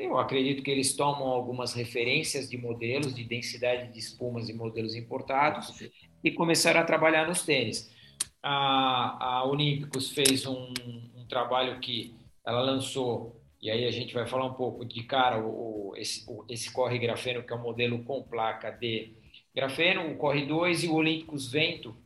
[0.00, 4.96] eu acredito que eles tomam algumas referências de modelos, de densidade de espumas e modelos
[4.96, 5.88] importados
[6.24, 7.88] e começaram a trabalhar nos tênis.
[8.42, 10.74] A, a Olímpicos fez um,
[11.14, 12.12] um trabalho que
[12.44, 16.44] ela lançou e aí a gente vai falar um pouco de cara o, esse, o,
[16.48, 19.12] esse corre grafeno, que é o modelo com placa de
[19.54, 21.96] grafeno, o corre 2 e o Olímpicos Vento,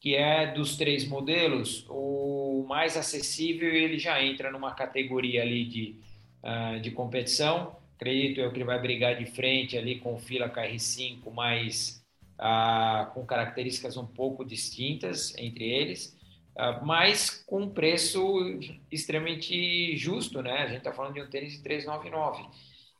[0.00, 5.96] que é dos três modelos, o mais acessível ele já entra numa categoria ali de,
[6.42, 7.76] uh, de competição.
[7.94, 12.04] Acredito eu que ele vai brigar de frente ali com o Fila KR5, mas
[12.40, 16.18] uh, com características um pouco distintas entre eles.
[16.56, 18.60] Uh, mas com um preço
[18.90, 20.58] extremamente justo, né?
[20.58, 22.44] A gente está falando de um tênis de 399.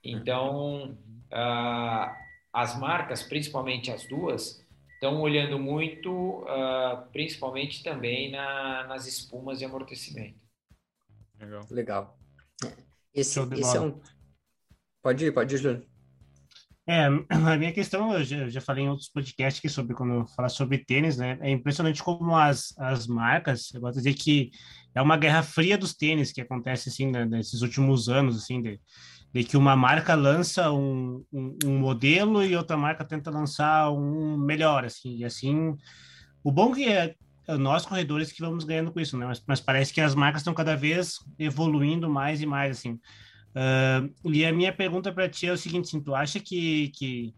[0.03, 0.99] Então,
[1.31, 2.17] uh,
[2.53, 9.65] as marcas, principalmente as duas, estão olhando muito, uh, principalmente também na, nas espumas de
[9.65, 10.41] amortecimento.
[11.39, 11.67] Legal.
[11.71, 12.19] Legal.
[13.13, 14.01] Esse, esse é um...
[15.03, 15.92] Pode ir, pode ir, Júlio.
[16.87, 20.27] É, a minha questão, eu já, eu já, falei em outros podcasts aqui sobre quando
[20.35, 21.39] falar sobre tênis, né?
[21.41, 24.51] É impressionante como as, as marcas, eu gosto de dizer que
[24.95, 28.81] é uma guerra fria dos tênis que acontece assim né, nesses últimos anos, assim, de,
[29.33, 34.37] de que uma marca lança um, um, um, modelo e outra marca tenta lançar um
[34.37, 35.77] melhor, assim, e assim.
[36.45, 37.15] O bom que é,
[37.47, 39.25] é nós corredores que vamos ganhando com isso, né?
[39.25, 42.99] Mas, mas parece que as marcas estão cada vez evoluindo mais e mais, assim.
[43.55, 47.35] Uh, e a minha pergunta para ti é o seguinte: assim, tu acha que, que,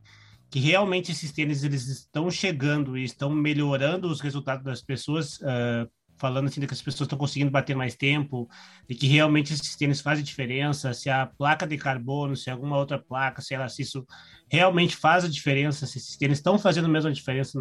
[0.51, 5.39] que realmente esses tênis eles estão chegando e estão melhorando os resultados das pessoas?
[5.39, 8.49] Uh, falando assim de que as pessoas estão conseguindo bater mais tempo,
[8.89, 12.99] de que realmente esses tênis fazem diferença, se a placa de carbono, se alguma outra
[12.99, 14.07] placa, se, ela, se isso
[14.49, 17.59] realmente faz a diferença, se esses tênis estão fazendo a mesma diferença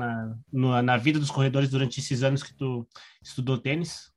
[0.52, 2.88] na, na vida dos corredores durante esses anos que tu
[3.22, 4.12] estudou tênis?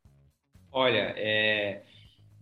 [0.70, 1.82] Olha, é,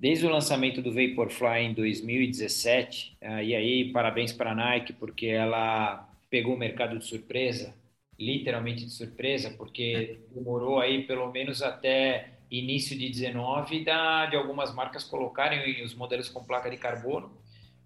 [0.05, 5.29] desde o lançamento do Vaporfly em 2017, uh, e aí parabéns para a Nike, porque
[5.29, 7.75] ela pegou o mercado de surpresa,
[8.19, 14.75] literalmente de surpresa, porque demorou aí pelo menos até início de 19 da, de algumas
[14.75, 17.29] marcas colocarem os modelos com placa de carbono,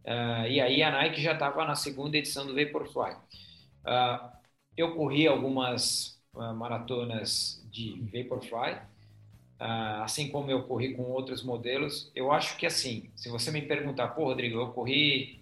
[0.04, 3.12] uh, e aí a Nike já estava na segunda edição do Vaporfly.
[3.84, 4.28] Uh,
[4.76, 8.76] eu corri algumas maratonas de Vaporfly,
[9.58, 14.08] assim como eu corri com outros modelos, eu acho que assim, se você me perguntar,
[14.08, 15.40] pô, Rodrigo, eu corri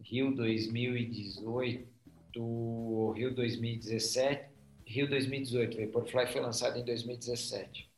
[0.00, 4.48] Rio 2018, Rio 2017,
[4.86, 7.90] Rio 2018, Vaporfly foi lançado em 2017.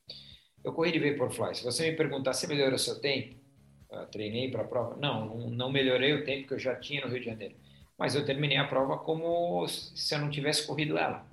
[0.64, 1.54] Eu corri de Vaporfly.
[1.54, 3.36] Se você me perguntar se melhorou seu tempo,
[3.90, 7.08] uh, treinei para a prova, não, não melhorei o tempo que eu já tinha no
[7.08, 7.54] Rio de Janeiro,
[7.98, 11.26] mas eu terminei a prova como se eu não tivesse corrido ela.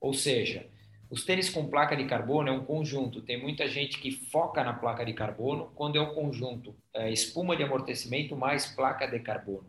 [0.00, 0.66] Ou seja,
[1.10, 3.22] os tênis com placa de carbono é um conjunto.
[3.22, 7.56] Tem muita gente que foca na placa de carbono quando é o conjunto é, espuma
[7.56, 9.68] de amortecimento mais placa de carbono.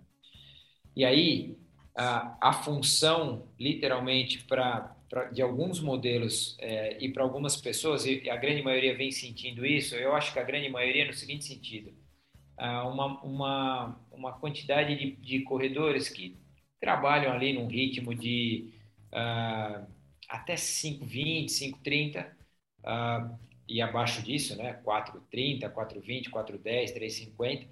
[0.95, 1.58] E aí
[1.95, 4.95] a, a função, literalmente, para
[5.32, 9.95] de alguns modelos é, e para algumas pessoas, e a grande maioria vem sentindo isso,
[9.95, 11.91] eu acho que a grande maioria no seguinte sentido,
[12.60, 16.38] uma, uma, uma quantidade de, de corredores que
[16.80, 18.73] trabalham ali num ritmo de
[19.13, 19.86] uh,
[20.30, 22.26] até 5,20, 5,30
[22.86, 24.80] uh, e abaixo disso, né?
[24.86, 27.68] 4,30, 4,20, 4,10, 3,50.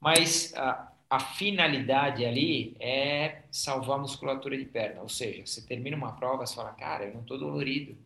[0.00, 5.02] Mas uh, a finalidade ali é salvar a musculatura de perna.
[5.02, 7.96] Ou seja, você termina uma prova, você fala, cara, eu não estou dolorido.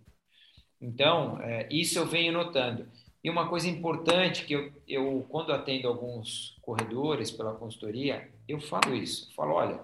[0.81, 2.89] Então, é, isso eu venho notando.
[3.23, 8.95] E uma coisa importante que eu, eu, quando atendo alguns corredores pela consultoria, eu falo
[8.95, 9.31] isso.
[9.31, 9.81] Eu falo, olha,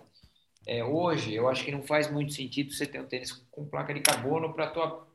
[0.67, 3.93] é, hoje, eu acho que não faz muito sentido você ter um tênis com placa
[3.93, 5.07] de carbono para a tua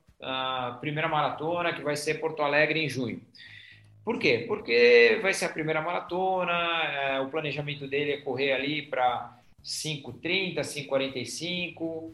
[0.82, 3.22] primeira maratona, que vai ser Porto Alegre em junho.
[4.04, 4.46] Por quê?
[4.48, 10.60] Porque vai ser a primeira maratona, é, o planejamento dele é correr ali para 5,30,
[10.62, 12.14] 5,45, uh,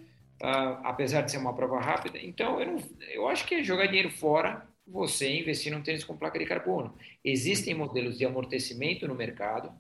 [0.83, 2.17] apesar de ser uma prova rápida.
[2.19, 6.17] Então, eu, não, eu acho que é jogar dinheiro fora você investir num tênis com
[6.17, 6.93] placa de carbono.
[7.23, 9.71] Existem modelos de amortecimento no mercado,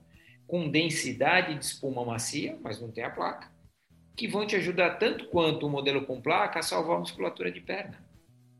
[0.47, 3.51] com densidade de espuma macia, mas não tem a placa,
[4.15, 7.61] que vão te ajudar tanto quanto o modelo com placa a salvar a musculatura de
[7.61, 8.03] perna.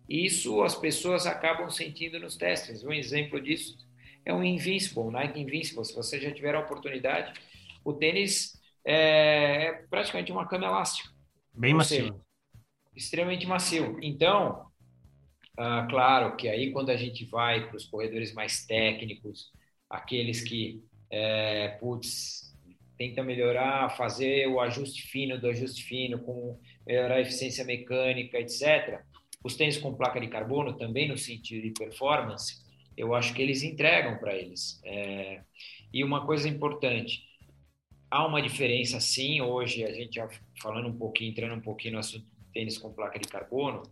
[0.08, 2.84] Isso as pessoas acabam sentindo nos testes.
[2.84, 3.78] Um exemplo disso
[4.26, 5.86] é o Invincible, Nike Invincible.
[5.86, 7.40] Se você já tiver a oportunidade,
[7.84, 11.10] o tênis é, é praticamente uma cama elástica.
[11.54, 11.98] Bem macio.
[11.98, 12.16] Seja,
[12.96, 13.98] extremamente macio.
[14.02, 14.66] Então,
[15.58, 19.52] ah, claro que aí quando a gente vai para os corredores mais técnicos,
[19.90, 22.58] aqueles que é, putz,
[22.98, 29.00] tenta melhorar, fazer o ajuste fino do ajuste fino, com melhorar a eficiência mecânica, etc.
[29.44, 32.64] Os tênis com placa de carbono, também no sentido de performance,
[32.98, 34.82] eu acho que eles entregam para eles.
[34.84, 35.42] É...
[35.94, 37.24] E uma coisa importante,
[38.10, 40.28] há uma diferença sim, hoje a gente já
[40.60, 43.84] falando um pouquinho, entrando um pouquinho no assunto de tênis com placa de carbono,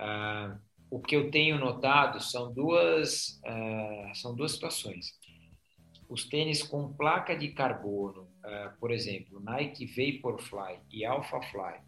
[0.00, 0.58] uh,
[0.90, 5.14] o que eu tenho notado são duas, uh, são duas situações.
[6.14, 11.80] Os tênis com placa de carbono, uh, por exemplo, Nike Vaporfly e Alphafly,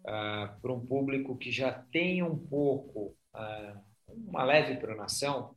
[0.00, 3.14] uh, para um público que já tem um pouco,
[4.08, 5.54] uma leve pronação,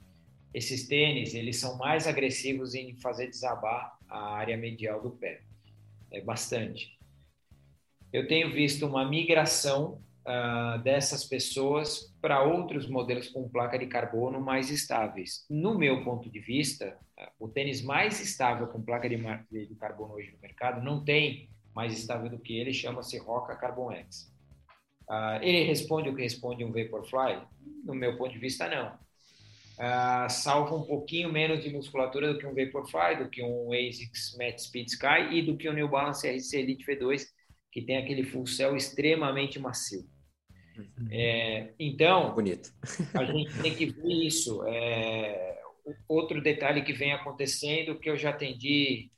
[0.53, 5.41] esses tênis eles são mais agressivos em fazer desabar a área medial do pé.
[6.11, 6.99] É bastante.
[8.11, 14.39] Eu tenho visto uma migração uh, dessas pessoas para outros modelos com placa de carbono
[14.39, 15.45] mais estáveis.
[15.49, 20.13] No meu ponto de vista, uh, o tênis mais estável com placa de, de, carbono
[20.13, 24.31] hoje no mercado não tem mais estável do que ele, chama-se Roca Carbon X.
[25.09, 27.41] Uh, ele responde o que responde um Vaporfly?
[27.83, 29.03] No meu ponto de vista, não.
[29.73, 34.37] Uh, salva um pouquinho menos de musculatura do que um Vaporfly, do que um ASICS
[34.37, 37.25] Max Speed Sky e do que o New Balance RC Elite V2,
[37.71, 40.07] que tem aquele full cell extremamente macio.
[40.77, 41.07] Uhum.
[41.11, 42.73] É, então, bonito.
[43.13, 44.63] a gente tem que ver isso.
[44.67, 45.59] É,
[46.07, 49.11] outro detalhe que vem acontecendo que eu já atendi,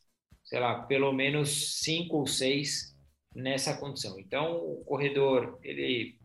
[0.43, 2.95] sei lá, pelo menos cinco ou seis
[3.33, 4.19] nessa condição.
[4.19, 6.17] Então, o corredor ele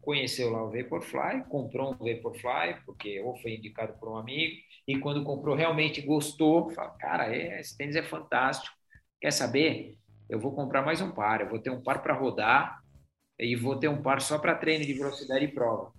[0.00, 4.98] conheceu lá o Vaporfly, comprou um Vaporfly porque ou foi indicado por um amigo e
[4.98, 8.74] quando comprou realmente gostou, fala, cara, é, esse tênis é fantástico.
[9.20, 9.98] Quer saber?
[10.28, 12.77] eu vou comprar mais um par, eu vou ter um par para rodar
[13.38, 15.92] e vou ter um par só para treino de velocidade e prova.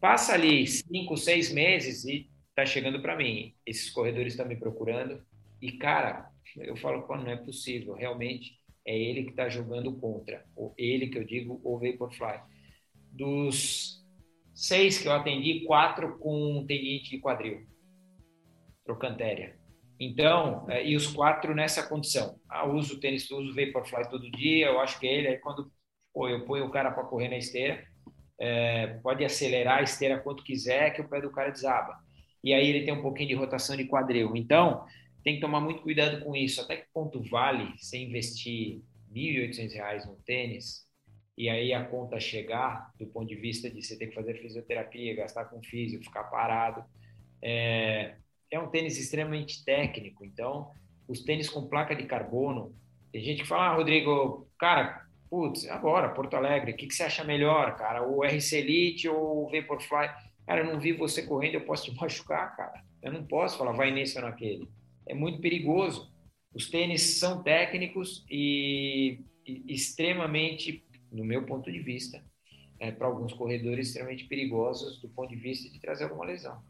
[0.00, 3.54] Passa ali cinco, seis meses e tá chegando para mim.
[3.66, 5.22] Esses corredores estão me procurando
[5.60, 10.44] e, cara, eu falo, pô, não é possível, realmente é ele que está jogando contra,
[10.56, 12.40] ou ele que eu digo, o Vaporfly.
[13.12, 14.02] Dos
[14.54, 17.66] seis que eu atendi, quatro com tendinite de quadril,
[18.84, 19.56] trocantéria.
[20.00, 22.40] Então, é, e os quatro nessa condição.
[22.48, 25.70] Ah, uso tênis, uso Vaporfly todo dia, eu acho que é ele, aí quando
[26.12, 27.84] pô, eu ponho o cara para correr na esteira,
[28.38, 31.96] é, pode acelerar a esteira quanto quiser, que o pé do cara desaba.
[32.42, 34.34] E aí ele tem um pouquinho de rotação de quadril.
[34.34, 34.84] Então,
[35.22, 36.60] tem que tomar muito cuidado com isso.
[36.60, 38.82] Até que ponto vale você investir
[39.14, 40.86] R$ 1.800 no tênis
[41.36, 45.16] e aí a conta chegar do ponto de vista de você ter que fazer fisioterapia,
[45.16, 46.84] gastar com físico, ficar parado.
[47.40, 48.16] É,
[48.50, 50.24] é um tênis extremamente técnico.
[50.24, 50.70] Então,
[51.08, 52.74] os tênis com placa de carbono,
[53.10, 57.04] tem gente que fala, ah, Rodrigo, cara, putz, agora, Porto Alegre, o que, que você
[57.04, 58.06] acha melhor, cara?
[58.06, 60.10] O RC Elite ou o Vaporfly?
[60.46, 62.84] Cara, eu não vi você correndo, eu posso te machucar, cara.
[63.02, 64.68] Eu não posso falar, vai nesse ou naquele.
[65.08, 66.12] É muito perigoso.
[66.54, 72.22] Os tênis são técnicos e, e extremamente, no meu ponto de vista,
[72.78, 76.62] é, para alguns corredores, extremamente perigosos do ponto de vista de trazer alguma lesão.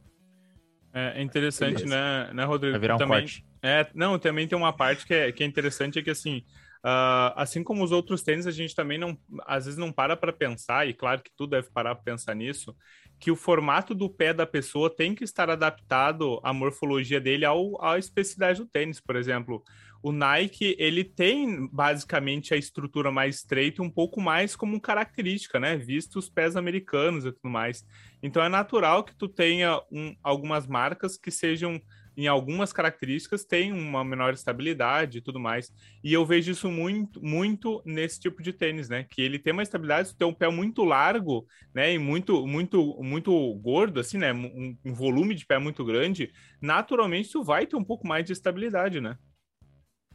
[0.94, 2.74] É interessante, né, né, Rodrigo?
[2.74, 3.44] Vai virar um também, corte.
[3.60, 6.44] É, não, também tem uma parte que é, que é interessante, é que assim,
[6.84, 9.16] uh, assim como os outros tênis, a gente também não,
[9.46, 12.74] às vezes não para para pensar, e claro que tu deve parar para pensar nisso,
[13.18, 17.82] que o formato do pé da pessoa tem que estar adaptado à morfologia dele ao,
[17.82, 19.62] à especificidade do tênis, por exemplo
[20.02, 25.76] o Nike ele tem basicamente a estrutura mais estreita um pouco mais como característica, né?
[25.76, 27.86] Visto os pés americanos e tudo mais.
[28.20, 31.80] Então é natural que tu tenha um, algumas marcas que sejam
[32.16, 35.72] em algumas características tem uma menor estabilidade e tudo mais.
[36.02, 39.04] E eu vejo isso muito, muito nesse tipo de tênis, né?
[39.04, 41.92] Que ele tem uma estabilidade, se tem um pé muito largo, né?
[41.92, 44.32] E muito, muito, muito gordo, assim, né?
[44.32, 48.32] Um, um volume de pé muito grande, naturalmente tu vai ter um pouco mais de
[48.32, 49.16] estabilidade, né?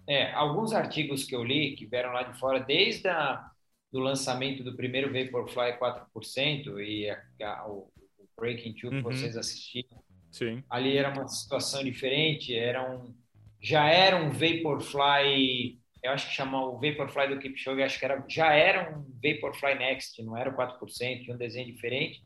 [0.07, 3.51] É, alguns artigos que eu li, que vieram lá de fora, desde a,
[3.91, 8.97] do lançamento do primeiro Vaporfly 4% e a, a, o, o Breaking Two uhum.
[8.97, 10.01] que vocês assistiram,
[10.32, 10.63] Sim.
[10.70, 13.13] ali era uma situação diferente, era um,
[13.62, 18.23] já era um Vaporfly, eu acho que chamava o Vaporfly do Kipchoge, acho que era,
[18.28, 22.23] já era um Vaporfly Next, não era o 4%, tinha um desenho diferente,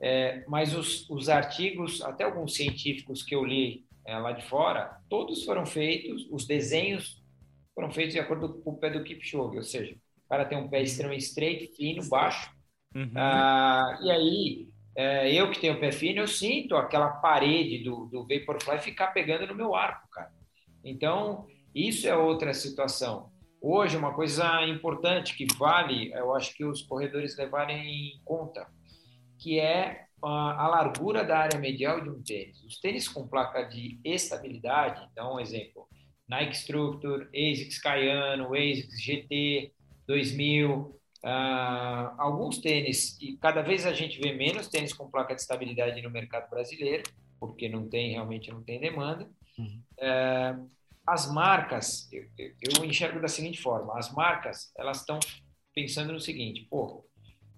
[0.00, 4.98] é, mas os, os artigos, até alguns científicos que eu li é, lá de fora,
[5.08, 7.22] todos foram feitos, os desenhos
[7.74, 10.68] foram feitos de acordo com o pé do Kipchoge, ou seja, o cara tem um
[10.68, 12.50] pé extremamente estreito, fino, baixo,
[12.94, 13.12] uhum.
[13.14, 18.26] ah, e aí é, eu que tenho pé fino, eu sinto aquela parede do, do
[18.26, 20.30] Vaporfly ficar pegando no meu arco, cara.
[20.84, 23.30] Então, isso é outra situação.
[23.60, 28.66] Hoje, uma coisa importante que vale, eu acho que os corredores levarem em conta,
[29.38, 32.62] que é a largura da área medial de um tênis.
[32.64, 35.88] Os tênis com placa de estabilidade, então, um exemplo,
[36.28, 39.72] Nike Structure, ASICS Cayano, ASICS GT
[40.06, 45.40] 2000, Uh, alguns tênis, e cada vez a gente vê menos tênis com placa de
[45.40, 47.04] estabilidade no mercado brasileiro,
[47.38, 49.30] porque não tem, realmente não tem demanda.
[49.56, 49.82] Uhum.
[49.98, 50.68] Uh,
[51.06, 55.18] as marcas, eu, eu, enxergo da seguinte forma, as marcas, elas estão
[55.74, 57.04] pensando no seguinte, pô,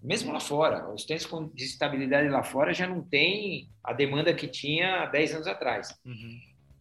[0.02, 4.34] mesmo lá fora, os tênis com de estabilidade lá fora já não tem a demanda
[4.34, 5.98] que tinha há 10 anos atrás.
[6.04, 6.38] Uhum.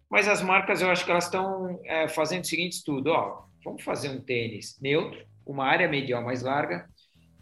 [0.09, 3.81] Mas as marcas, eu acho que elas estão é, fazendo o seguinte estudo, ó, vamos
[3.81, 6.87] fazer um tênis neutro, uma área medial mais larga,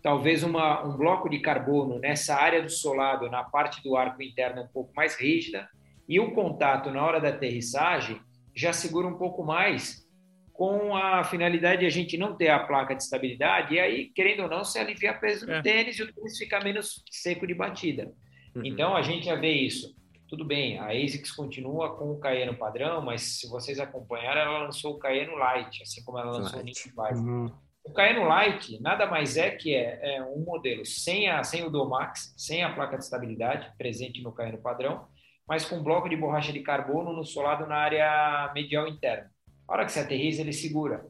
[0.02, 4.64] talvez uma, um bloco de carbono nessa área do solado, na parte do arco interno
[4.64, 5.70] um pouco mais rígida,
[6.08, 8.20] e o contato na hora da aterrissagem
[8.56, 10.02] já segura um pouco mais,
[10.52, 14.43] com a finalidade de a gente não ter a placa de estabilidade, e aí, querendo
[14.43, 15.62] ou não, se aliviar peso no é.
[15.62, 18.12] tênis e o tênis fica menos seco de batida.
[18.56, 18.66] Uhum.
[18.66, 19.95] Então, a gente já vê isso.
[20.28, 24.93] Tudo bem, a ASICS continua com o Cayenne padrão, mas se vocês acompanharam, ela lançou
[24.93, 26.62] o Cayenne Light, assim como ela lançou Light.
[26.62, 27.52] o Nitro uhum.
[27.84, 31.70] O Caeno Light nada mais é que é, é, um modelo sem, a, sem o
[31.70, 35.08] Domax, sem a placa de estabilidade presente no Caeno padrão,
[35.48, 39.32] mas com bloco de borracha de carbono no solado na área medial interna.
[39.68, 41.06] A hora que você aterriza, ele segura.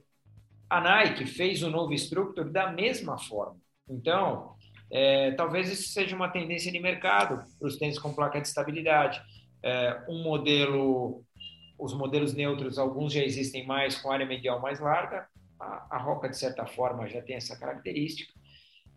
[0.70, 3.58] A Nike fez o novo Structure da mesma forma.
[3.90, 4.56] Então,
[4.90, 9.22] é, talvez isso seja uma tendência de mercado para os tênis com placa de estabilidade.
[9.64, 11.24] É, um modelo,
[11.78, 15.28] os modelos neutros, alguns já existem mais com área medial mais larga,
[15.62, 18.34] a, a Roca, de certa forma, já tem essa característica,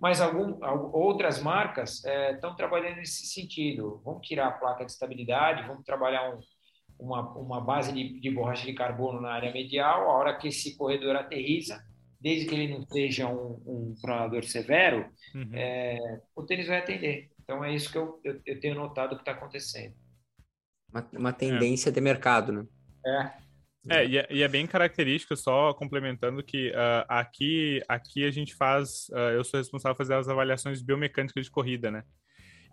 [0.00, 0.58] mas algum,
[0.92, 4.02] outras marcas estão é, trabalhando nesse sentido.
[4.04, 6.40] Vamos tirar a placa de estabilidade, vamos trabalhar um,
[6.98, 10.76] uma, uma base de, de, borracha de carbono na área medial, a hora que esse
[10.76, 11.82] corredor aterriza,
[12.20, 15.50] desde que ele não seja um, um pronador severo, uhum.
[15.52, 15.98] é,
[16.34, 17.30] o tênis vai atender.
[17.42, 19.94] Então é isso que eu, eu, eu tenho notado que está acontecendo.
[20.90, 21.92] Uma, uma tendência é.
[21.92, 22.66] de mercado, né?
[23.06, 23.43] É,
[23.89, 28.55] é, e é, e é, bem característico, só complementando que uh, aqui, aqui a gente
[28.55, 32.03] faz, uh, eu sou responsável por fazer as avaliações biomecânicas de corrida, né?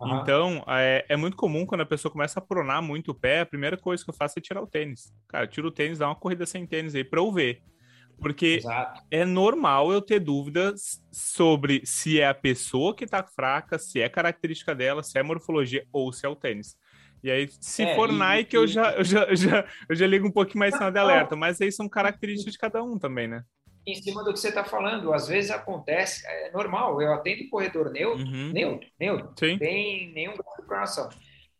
[0.00, 0.20] Uhum.
[0.20, 3.46] Então, é, é, muito comum quando a pessoa começa a pronar muito o pé, a
[3.46, 5.12] primeira coisa que eu faço é tirar o tênis.
[5.28, 7.62] Cara, tiro o tênis, dá uma corrida sem tênis aí pra eu ver.
[8.18, 9.00] Porque Exato.
[9.10, 14.08] é normal eu ter dúvidas sobre se é a pessoa que tá fraca, se é
[14.08, 16.76] característica dela, se é morfologia ou se é o tênis.
[17.22, 18.58] E aí, se é, for e, Nike, e...
[18.58, 21.36] Eu, já, eu, já, eu, já, eu já ligo um pouquinho mais sinal de alerta,
[21.36, 23.44] mas aí são características de cada um também, né?
[23.86, 27.90] Em cima do que você está falando, às vezes acontece, é normal, eu atendo corredor
[27.90, 28.52] neutro, uhum.
[28.52, 29.58] neutro, neutro, Sim.
[29.58, 31.08] tem nenhum grau de programação.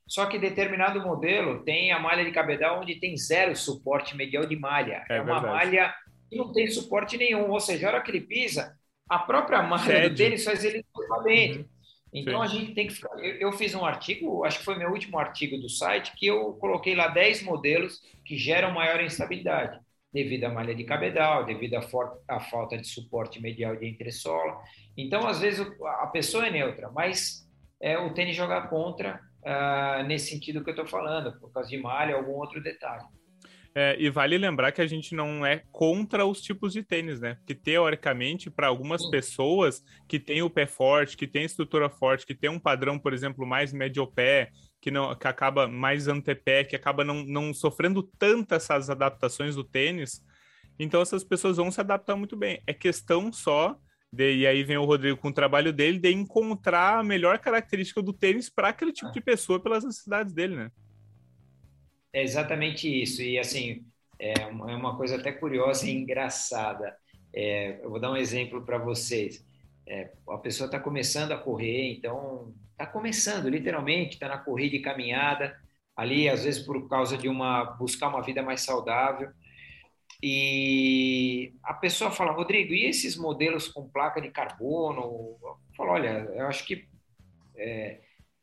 [0.06, 4.56] Só que determinado modelo tem a malha de cabedal onde tem zero suporte medial de
[4.56, 5.04] malha.
[5.08, 5.46] É, é uma verdade.
[5.46, 5.94] malha
[6.28, 8.76] que não tem suporte nenhum, ou seja, a hora que ele pisa,
[9.08, 10.08] a própria malha Cede.
[10.10, 11.60] do tênis faz ele para dentro.
[11.60, 11.68] Uhum.
[12.12, 12.44] Então Sim.
[12.44, 13.18] a gente tem que ficar.
[13.18, 16.52] Eu, eu, fiz um artigo, acho que foi meu último artigo do site, que eu
[16.54, 19.80] coloquei lá 10 modelos que geram maior instabilidade,
[20.12, 24.60] devido à malha de cabedal, devido à, for, à falta de suporte medial de entressola.
[24.96, 25.66] Então, às vezes,
[26.00, 27.48] a pessoa é neutra, mas
[27.80, 31.78] é, o tênis joga contra uh, nesse sentido que eu estou falando, por causa de
[31.78, 33.04] malha ou algum outro detalhe.
[33.74, 37.38] É, e vale lembrar que a gente não é contra os tipos de tênis, né?
[37.46, 42.34] Que teoricamente, para algumas pessoas que têm o pé forte, que têm estrutura forte, que
[42.34, 44.50] tem um padrão, por exemplo, mais médio pé,
[44.80, 49.64] que não que acaba mais antepé, que acaba não, não sofrendo tantas essas adaptações do
[49.64, 50.22] tênis,
[50.78, 52.62] então essas pessoas vão se adaptar muito bem.
[52.66, 53.78] É questão só
[54.12, 58.02] de, e aí vem o Rodrigo com o trabalho dele de encontrar a melhor característica
[58.02, 60.70] do tênis para aquele tipo de pessoa pelas necessidades dele, né?
[62.12, 63.22] É exatamente isso.
[63.22, 63.84] E assim,
[64.18, 66.96] é uma, é uma coisa até curiosa e engraçada.
[67.34, 69.44] É, eu vou dar um exemplo para vocês.
[69.86, 74.82] É, a pessoa está começando a correr, então está começando, literalmente, está na corrida e
[74.82, 75.58] caminhada,
[75.96, 79.30] ali, às vezes por causa de uma buscar uma vida mais saudável.
[80.22, 85.36] E a pessoa fala, Rodrigo, e esses modelos com placa de carbono?
[85.42, 86.86] Eu falo, olha, eu acho que
[87.56, 88.00] é,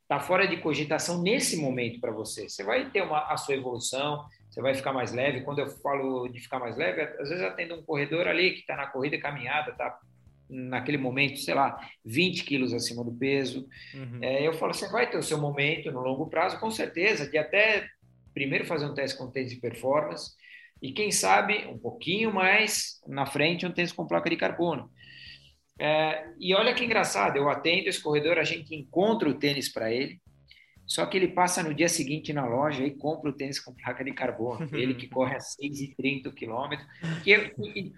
[0.09, 2.49] está fora de cogitação nesse momento para você.
[2.49, 5.41] Você vai ter uma, a sua evolução, você vai ficar mais leve.
[5.41, 8.75] Quando eu falo de ficar mais leve, às vezes atendo um corredor ali que está
[8.75, 9.99] na corrida caminhada, está
[10.49, 13.67] naquele momento, sei lá, 20 quilos acima do peso.
[13.93, 14.17] Uhum.
[14.23, 17.37] É, eu falo, você vai ter o seu momento no longo prazo, com certeza, de
[17.37, 17.87] até
[18.33, 20.31] primeiro fazer um teste com tênis de performance
[20.81, 24.89] e quem sabe um pouquinho mais na frente um tênis com placa de carbono.
[25.79, 29.91] É, e olha que engraçado, eu atendo esse corredor, a gente encontra o tênis para
[29.91, 30.19] ele,
[30.85, 34.03] só que ele passa no dia seguinte na loja e compra o tênis com placa
[34.03, 34.67] de carbono.
[34.75, 36.87] ele que corre a 6,30 quilômetros,
[37.23, 37.93] que, que,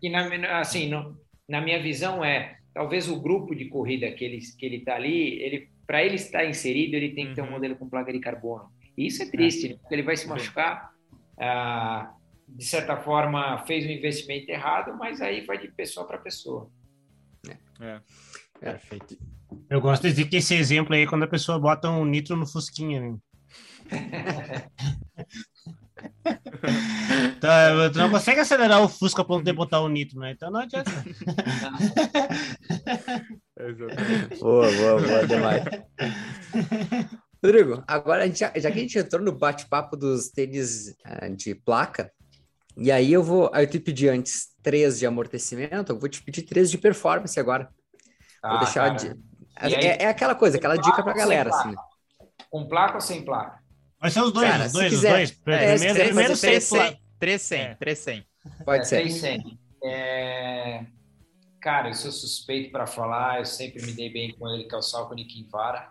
[0.00, 4.38] que na, assim, no, na minha visão é, talvez o grupo de corrida que ele
[4.58, 7.50] que ele está ali, ele para ele estar inserido, ele tem que ter um uhum.
[7.52, 8.68] modelo com placa de carbono.
[8.96, 9.68] E isso é triste, é.
[9.70, 9.76] Né?
[9.80, 10.90] porque ele vai se machucar.
[11.38, 12.12] Ah,
[12.48, 16.70] de certa forma, fez um investimento errado, mas aí vai de pessoa para pessoa.
[17.48, 17.56] É.
[17.80, 18.00] é.
[18.58, 19.18] Perfeito.
[19.68, 22.46] Eu gosto de dizer que esse exemplo aí, quando a pessoa bota um nitro no
[22.46, 23.16] fusquinha, né?
[27.36, 27.50] então,
[27.92, 30.32] tu não consegue acelerar o Fusca para poder botar o nitro, né?
[30.32, 30.90] Então não adianta.
[34.40, 35.62] boa, boa, boa, demais.
[37.42, 41.54] Rodrigo, agora a gente, já, que a gente entrou no bate-papo dos tênis uh, de
[41.54, 42.10] placa,
[42.76, 46.22] e aí eu vou, aí eu te pedi antes três de amortecimento, eu vou te
[46.22, 47.68] pedir três de performance agora.
[48.42, 49.16] Ah, vou deixar de,
[49.58, 51.74] é, é, aquela coisa, aquela dica pra galera, assim.
[52.50, 53.58] Com placa ou sem placa?
[53.98, 55.30] Vai ser os dois, Cara, os dois, quiser, os dois.
[55.30, 58.26] É, primeiro, quiser, primeiro 300, 300, 300.
[58.64, 59.02] Pode é, ser.
[59.02, 59.52] 300.
[59.82, 60.86] É...
[61.60, 64.78] Cara, eu sou suspeito para falar, eu sempre me dei bem com ele, que é
[64.78, 65.88] o Salcone Kinvara.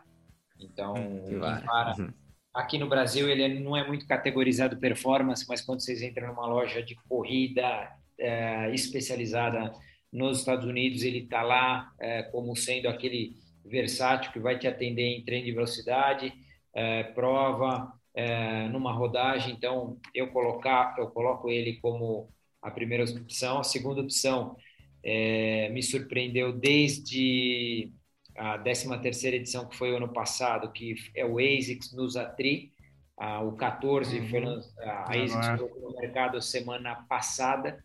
[0.60, 2.14] Então, hum, Kinvara, uhum.
[2.56, 6.82] Aqui no Brasil ele não é muito categorizado performance, mas quando vocês entram numa loja
[6.82, 9.74] de corrida é, especializada
[10.12, 13.36] nos Estados Unidos, ele está lá é, como sendo aquele
[13.66, 16.34] versátil que vai te atender em trem de velocidade,
[16.74, 19.54] é, prova, é, numa rodagem.
[19.54, 22.30] Então, eu colocar, eu coloco ele como
[22.62, 23.60] a primeira opção.
[23.60, 24.56] A segunda opção
[25.04, 27.92] é, me surpreendeu desde
[28.36, 32.72] a 13 terceira edição que foi o ano passado, que é o ASICS Nusatri.
[33.18, 34.30] Ah, o 14 uhum.
[34.30, 34.44] foi
[34.84, 37.84] a ASICS no mercado semana passada.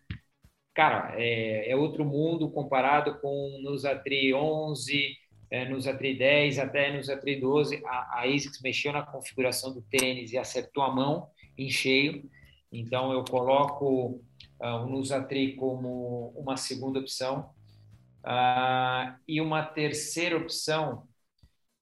[0.74, 5.16] Cara, é, é outro mundo comparado com o Nusatri 11,
[5.50, 9.82] é, nos ATRI 10 até nos ATRI 12, a, a ASICS mexeu na configuração do
[9.82, 11.28] tênis e acertou a mão
[11.58, 12.30] em cheio.
[12.72, 14.22] Então, eu coloco
[14.60, 17.50] uh, o Nusatri como uma segunda opção.
[18.24, 21.08] Uh, e uma terceira opção,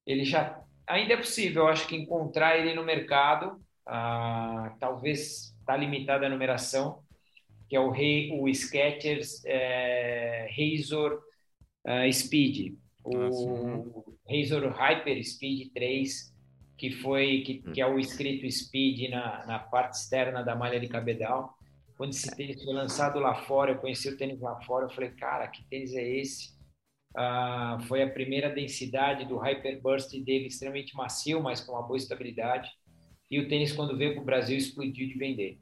[0.06, 5.76] ele já ainda é possível, eu acho que encontrar ele no mercado, uh, talvez está
[5.76, 7.02] limitada a numeração,
[7.68, 11.20] que é o, Rei, o Skechers é, Razor
[11.84, 12.78] uh, Speed
[13.08, 16.34] o Razor Hyper Speed 3,
[16.76, 17.72] que foi que, hum.
[17.72, 21.56] que é o escrito Speed na, na parte externa da malha de cabedal.
[21.98, 25.10] Quando esse tênis foi lançado lá fora, eu conheci o tênis lá fora, eu falei,
[25.10, 26.56] cara, que tênis é esse?
[27.16, 31.96] Ah, foi a primeira densidade do Hyper Burst dele, extremamente macio, mas com uma boa
[31.96, 32.70] estabilidade.
[33.28, 35.58] E o tênis, quando veio para o Brasil, explodiu de vender.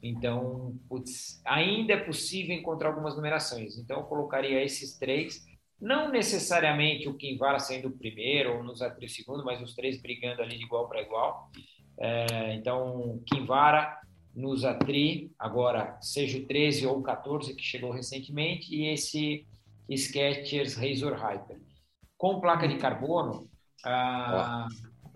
[0.00, 3.76] Então, putz, ainda é possível encontrar algumas numerações.
[3.76, 5.44] Então, eu colocaria esses três
[5.80, 10.42] não necessariamente o Kinvara sendo o primeiro ou nos atri segundo, mas os três brigando
[10.42, 11.50] ali de igual para igual.
[11.98, 13.98] É, então, Kinvara,
[14.34, 19.46] nos atri, agora seja o 13 ou o 14 que chegou recentemente, e esse
[19.90, 21.60] Skechers Razor Hyper.
[22.16, 23.48] Com placa de carbono,
[23.84, 24.68] ah,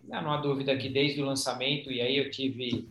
[0.05, 2.89] não há dúvida que desde o lançamento, e aí eu tive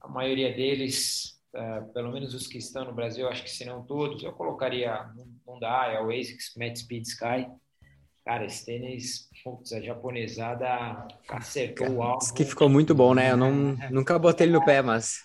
[0.00, 3.82] a maioria deles, uh, pelo menos os que estão no Brasil, acho que se não
[3.84, 5.08] todos, eu colocaria
[5.92, 7.46] é o ASICS Matt Speed Sky.
[8.24, 12.34] Cara, esse tênis, putz, a japonesada acertou o alvo.
[12.34, 13.32] Que ficou muito bom, né?
[13.32, 15.20] Eu não, nunca botei ele no pé, mas...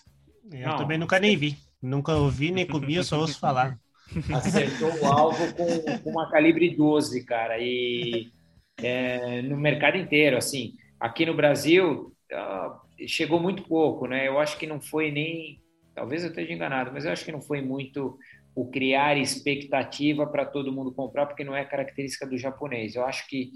[0.52, 1.58] Eu não, também nunca nem vi.
[1.82, 3.78] Nunca ouvi, nem comi, eu só ouço falar.
[4.34, 7.58] Acertou o alvo com, com uma calibre 12, cara.
[7.60, 8.32] E
[8.78, 10.74] é, no mercado inteiro, assim.
[11.00, 14.28] Aqui no Brasil, uh, chegou muito pouco, né?
[14.28, 15.62] Eu acho que não foi nem...
[15.93, 18.18] Talvez eu esteja enganado, mas eu acho que não foi muito
[18.56, 22.95] o criar expectativa para todo mundo comprar, porque não é característica do japonês.
[22.95, 23.52] Eu acho que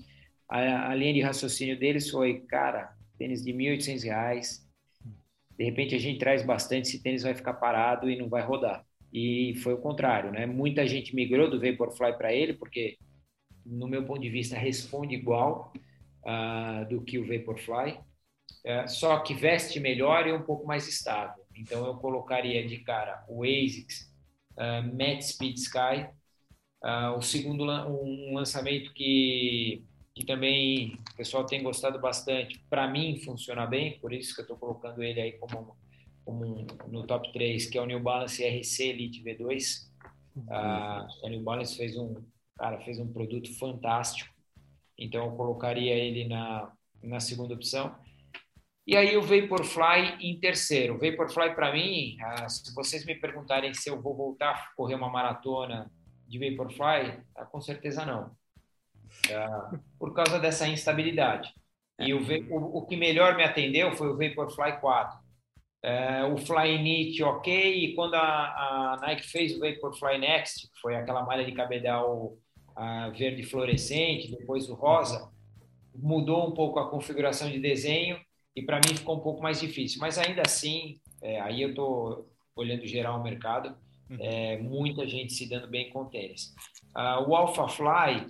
[0.47, 4.59] a, a linha de raciocínio deles foi, cara, tênis de R$ 1.800,
[5.61, 8.83] de repente a gente traz bastante, esse tênis vai ficar parado e não vai rodar.
[9.13, 10.47] E foi o contrário, né?
[10.47, 12.97] Muita gente migrou do Vaporfly para ele, porque,
[13.63, 15.71] no meu ponto de vista, responde igual
[16.25, 21.43] uh, do que o Vaporfly, uh, só que veste melhor e um pouco mais estável.
[21.55, 24.11] Então, eu colocaria de cara o ASICS
[24.57, 26.09] uh, Speed Sky.
[26.83, 29.83] Uh, o segundo, um lançamento que,
[30.13, 34.43] que também o pessoal tem gostado bastante, para mim funciona bem, por isso que eu
[34.43, 35.75] estou colocando ele aí como,
[36.25, 39.89] como um, no top 3, que é o New Balance RC Elite V2.
[40.35, 42.15] Uh, ah, o New Balance fez um,
[42.57, 44.33] cara, fez um produto fantástico,
[44.97, 47.95] então eu colocaria ele na, na segunda opção.
[48.85, 50.95] E aí o Vaporfly em terceiro.
[50.95, 54.95] O Vaporfly para mim, ah, se vocês me perguntarem se eu vou voltar a correr
[54.95, 55.89] uma maratona
[56.27, 58.35] de Vaporfly, ah, com certeza não.
[59.33, 61.53] Ah, por causa dessa instabilidade.
[61.99, 65.19] E o, o, o, que melhor me atendeu foi o Vaporfly 4.
[65.83, 70.95] É, o Flyknit ok, e quando a, a, Nike fez o Vaporfly Next, que foi
[70.95, 72.37] aquela malha de cabedal
[73.15, 75.29] verde fluorescente, depois o rosa,
[75.93, 78.19] mudou um pouco a configuração de desenho
[78.55, 79.99] e para mim ficou um pouco mais difícil.
[79.99, 83.75] Mas ainda assim, é, aí eu estou olhando geral o mercado,
[84.11, 84.17] Uhum.
[84.19, 86.53] É, muita gente se dando bem com tênis.
[86.95, 88.27] Uh, o Alpha Fly,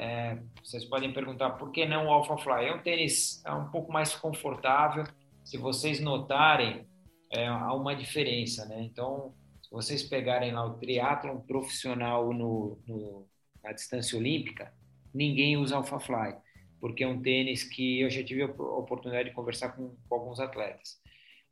[0.00, 2.68] é, vocês podem perguntar por que não o Alpha Fly?
[2.68, 5.04] É um tênis é um pouco mais confortável.
[5.44, 6.86] Se vocês notarem,
[7.30, 8.80] é, há uma diferença, né?
[8.80, 13.28] Então, se vocês pegarem lá o triatlon profissional no, no,
[13.62, 14.72] na distância olímpica,
[15.12, 16.34] ninguém usa Alpha Fly,
[16.80, 20.40] porque é um tênis que eu já tive a oportunidade de conversar com, com alguns
[20.40, 20.98] atletas.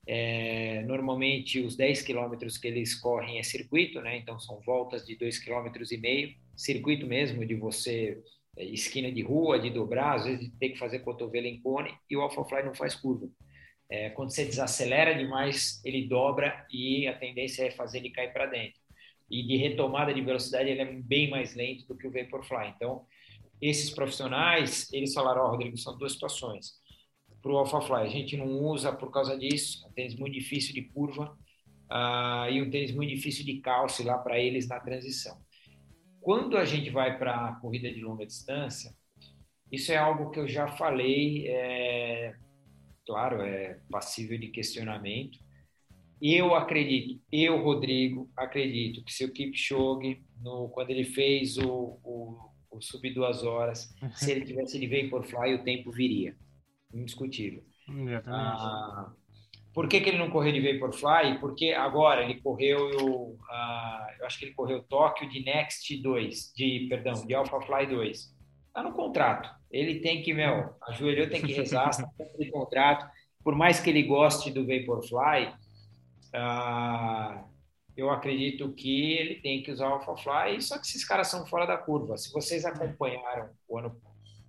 [0.07, 4.17] É, normalmente os 10 quilômetros que eles correm é circuito, né?
[4.17, 8.19] Então são voltas de 2,5 km e meio, circuito mesmo de você
[8.65, 12.21] esquina de rua, de dobrar, às vezes tem que fazer cotovelo em cone e o
[12.23, 13.29] AlphaFly não faz curva.
[13.91, 18.47] É, quando você desacelera demais, ele dobra e a tendência é fazer ele cair para
[18.47, 18.79] dentro.
[19.31, 22.73] E de retomada de velocidade ele é bem mais lento do que o Vaporfly.
[22.77, 23.07] Então,
[23.61, 26.73] esses profissionais, eles falaram, ó, oh, Rodrigo, são duas situações
[27.43, 28.03] para o AlphaFly.
[28.03, 31.37] A gente não usa por causa disso, é um tênis muito difícil de curva
[31.91, 35.37] uh, e um tênis muito difícil de calço lá para eles na transição.
[36.21, 38.95] Quando a gente vai para a corrida de longa distância,
[39.71, 42.35] isso é algo que eu já falei, é,
[43.07, 45.39] claro, é passível de questionamento.
[46.21, 52.51] Eu acredito, eu, Rodrigo, acredito que se o Kipchoge, no, quando ele fez o, o,
[52.71, 56.37] o sub duas horas, se ele tivesse de Vaporfly, o tempo viria
[56.93, 57.65] indiscutível.
[58.27, 59.13] Ah,
[59.79, 61.39] por que, que ele não correu de Vaporfly?
[61.39, 66.87] Porque agora ele correu, ah, eu acho que ele correu Tóquio de Next 2, de,
[66.89, 68.35] perdão, de AlphaFly 2.
[68.67, 69.49] Está no contrato.
[69.71, 73.09] Ele tem que, meu, ajoelhou, tem que rezar, está no contrato.
[73.45, 75.55] Por mais que ele goste do Vaporfly,
[76.35, 77.45] ah,
[77.97, 81.67] eu acredito que ele tem que usar o AlphaFly, só que esses caras são fora
[81.67, 82.17] da curva.
[82.17, 83.97] Se vocês acompanharam o ano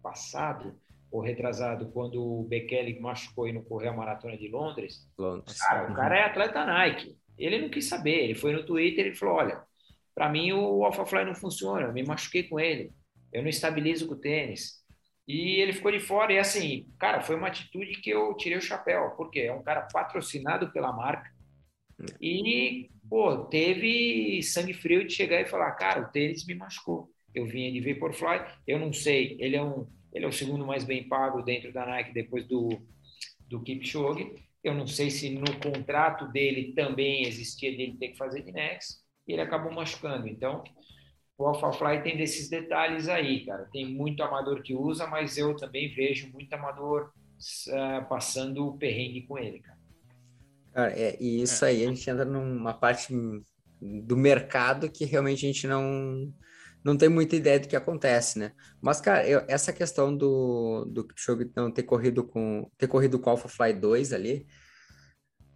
[0.02, 0.74] passado,
[1.12, 5.07] ou retrasado, quando o Bekele machucou e não correu a maratona de Londres.
[5.18, 5.57] Londres.
[5.60, 7.18] Cara, o cara é atleta Nike.
[7.38, 8.24] Ele não quis saber.
[8.24, 9.64] Ele foi no Twitter e falou: Olha,
[10.14, 11.88] para mim o AlphaFly não funciona.
[11.88, 12.91] Eu me machuquei com ele.
[13.34, 14.80] Eu não estabilizo com o tênis.
[15.28, 16.34] E ele ficou de fora.
[16.34, 19.12] E assim, cara, foi uma atitude que eu tirei o chapéu.
[19.18, 21.32] Porque é um cara patrocinado pela marca.
[22.22, 27.10] E, pô, teve sangue frio de chegar e falar: Cara, o tênis me machucou.
[27.34, 28.45] Eu vinha de Vaporfly.
[28.68, 29.38] Eu não sei.
[29.39, 32.82] Ele é um ele é o segundo mais bem pago dentro da Nike depois do,
[33.47, 34.34] do Kipchoge.
[34.64, 39.03] Eu não sei se no contrato dele também existia dele ter que fazer de Nex
[39.28, 40.28] e ele acabou machucando.
[40.28, 40.64] Então,
[41.38, 43.70] o AlphaFly tem desses detalhes aí, cara.
[43.72, 47.12] Tem muito amador que usa, mas eu também vejo muito amador
[47.68, 49.80] uh, passando o perrengue com ele, cara.
[50.74, 51.70] Cara, é, e isso é.
[51.70, 53.14] aí a gente entra numa parte
[53.82, 56.34] do mercado que realmente a gente não
[56.84, 58.52] não tem muita ideia do que acontece, né?
[58.82, 63.30] Mas, cara, eu, essa questão do, do Kipchoge não ter corrido com ter corrido com
[63.30, 64.48] o Alpha Fly 2 ali,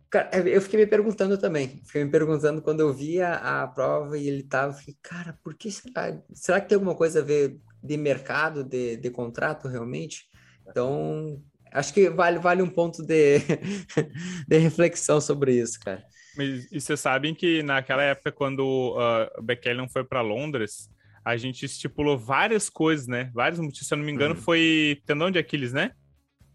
[0.09, 1.81] cara, eu fiquei me perguntando também.
[1.85, 5.71] Fiquei me perguntando quando eu via a prova e ele tava, fiquei, cara, por que
[5.71, 6.21] será?
[6.33, 10.25] Será que tem alguma coisa a ver de mercado, de, de contrato realmente?
[10.67, 13.39] Então, acho que vale, vale um ponto de,
[14.47, 16.03] de reflexão sobre isso, cara.
[16.37, 20.89] E vocês sabem que naquela época, quando uh, Bekele foi para Londres,
[21.25, 23.31] a gente estipulou várias coisas, né?
[23.33, 23.87] Vários motivos.
[23.87, 24.41] Se eu não me engano, uhum.
[24.41, 25.91] foi tendão de Aquiles, né?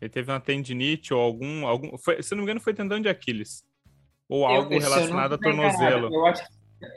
[0.01, 1.66] Ele teve uma tendinite ou algum.
[1.66, 3.64] algum foi, se eu não me engano, foi tendão de Aquiles.
[4.29, 6.14] Ou algo eu, relacionado a tornozelo.
[6.14, 6.43] Eu acho,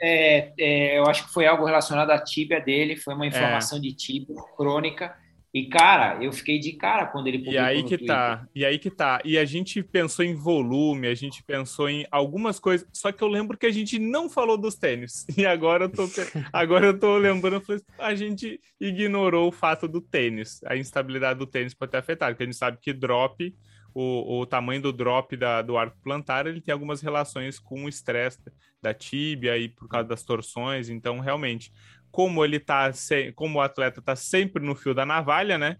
[0.01, 3.81] é, é, eu acho que foi algo relacionado à tíbia dele, foi uma inflamação é.
[3.81, 5.15] de tíbia crônica.
[5.53, 8.79] E, cara, eu fiquei de cara quando ele publicou E aí que tá, e aí
[8.79, 9.21] que tá.
[9.25, 13.27] E a gente pensou em volume, a gente pensou em algumas coisas, só que eu
[13.27, 15.25] lembro que a gente não falou dos tênis.
[15.41, 16.03] E agora eu tô,
[16.53, 17.63] agora eu tô lembrando,
[17.97, 20.61] a gente ignorou o fato do tênis.
[20.65, 23.53] A instabilidade do tênis pode ter afetado, porque a gente sabe que drop,
[23.93, 27.89] o, o tamanho do drop da, do arco plantar, ele tem algumas relações com o
[27.89, 28.39] estresse
[28.81, 30.89] da tíbia e por causa das torções.
[30.89, 31.71] Então, realmente,
[32.11, 33.31] como ele tá, se...
[33.33, 35.77] como o atleta tá sempre no fio da navalha, né?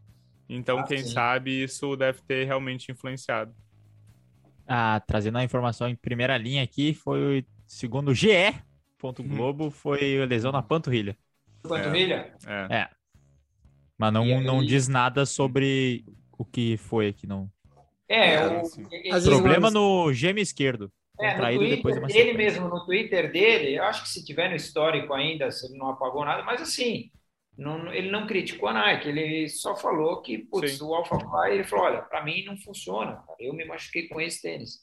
[0.47, 1.11] Então, ah, quem sim.
[1.11, 3.53] sabe isso deve ter realmente influenciado.
[4.67, 8.53] Ah, trazendo a informação em primeira linha aqui, foi segundo o GE.
[8.97, 9.71] Ponto Globo, uhum.
[9.71, 11.17] foi lesão na panturrilha.
[11.63, 12.34] Panturrilha?
[12.45, 12.75] É.
[12.75, 12.89] é.
[13.97, 14.43] Mas não, aí...
[14.43, 16.05] não diz nada sobre
[16.38, 17.49] o que foi aqui, não.
[18.07, 19.23] É, é o...
[19.23, 20.91] problema no gêmeo esquerdo.
[21.22, 25.13] É, no Twitter dele mesmo, no Twitter dele, eu acho que se tiver no histórico
[25.13, 27.11] ainda, se ele não apagou nada, mas assim,
[27.57, 30.84] não, ele não criticou a Nike, ele só falou que, putz, Sim.
[30.84, 33.38] o AlphaFly, ele falou, olha, para mim não funciona, cara.
[33.39, 34.80] eu me machuquei com esse tênis.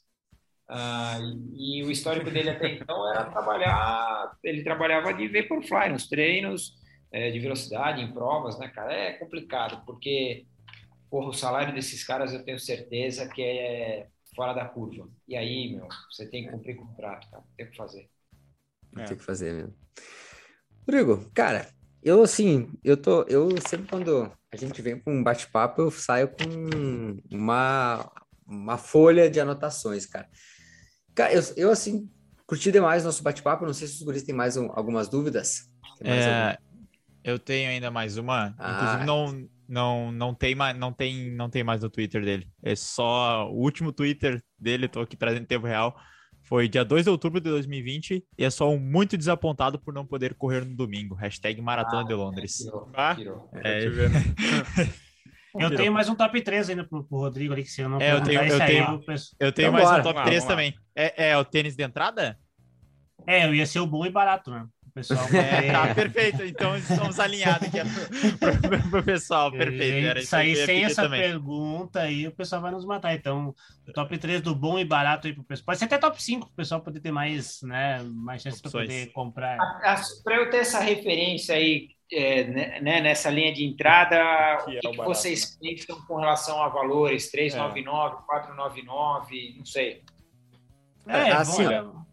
[0.67, 1.17] Ah,
[1.55, 6.75] e, e, o histórico dele até então era trabalhar, ele trabalhava de Vaporfly nos treinos,
[7.11, 8.93] é, de velocidade, em provas, né, cara?
[8.93, 10.45] É complicado, porque,
[11.09, 14.07] porra, o salário desses caras eu tenho certeza que é
[14.39, 15.09] fora da curva.
[15.27, 17.43] E aí, meu, você tem que cumprir com o contrato, cara.
[17.57, 18.09] Tem que fazer.
[18.95, 19.03] É.
[19.03, 19.75] tem que fazer mesmo.
[20.87, 21.67] Rodrigo, cara,
[22.01, 26.29] eu assim, eu tô, eu sempre quando a gente vem com um bate-papo, eu saio
[26.29, 28.09] com uma,
[28.47, 30.29] uma folha de anotações, cara.
[31.13, 32.09] Cara, eu, eu assim,
[32.47, 35.65] curti demais nosso bate-papo, não sei se os guris têm mais um, algumas dúvidas.
[36.01, 36.57] Mais é,
[37.25, 38.71] eu tenho ainda mais uma, ah.
[38.71, 42.75] inclusive não, não, não, tem mais, não, tem, não tem mais no Twitter dele, é
[42.75, 45.95] só o último Twitter dele, tô aqui trazendo em tempo real,
[46.43, 50.05] foi dia 2 de outubro de 2020 e é só um muito desapontado por não
[50.05, 51.13] poder correr no domingo.
[51.13, 52.57] Hashtag Maratona ah, de Londres.
[52.57, 53.15] Tirou, ah,
[53.63, 53.83] É...
[55.57, 57.99] Eu tenho mais um top 3 ainda pro, pro Rodrigo ali, que se eu não
[57.99, 59.99] é, eu tenho, eu tenho, aí, eu, eu tenho então, mais bora.
[59.99, 60.75] um top 3 também.
[60.95, 62.37] É, é o tênis de entrada?
[63.25, 64.67] É, eu ia ser o bom e barato, né?
[64.99, 65.27] Pessoal.
[65.39, 66.43] É, tá, perfeito.
[66.43, 67.77] Então estamos alinhados aqui
[68.89, 69.51] para o pessoal.
[69.51, 70.07] Perfeito.
[70.07, 71.21] Era sair sem essa também.
[71.21, 73.13] pergunta aí, o pessoal vai nos matar.
[73.13, 73.53] Então,
[73.93, 75.65] top 3 do bom e barato aí para o pessoal.
[75.67, 78.71] Pode ser até top 5, para o pessoal poder ter mais, né, mais chance para
[78.71, 79.57] poder comprar.
[80.23, 84.17] Para eu ter essa referência aí, é, né, né nessa linha de entrada,
[84.65, 85.69] que o que, é o barato, vocês né?
[85.71, 87.31] pensam com relação a valores?
[87.31, 88.25] 399, é.
[88.25, 90.03] 499, não sei.
[91.07, 92.05] É, assim, bom,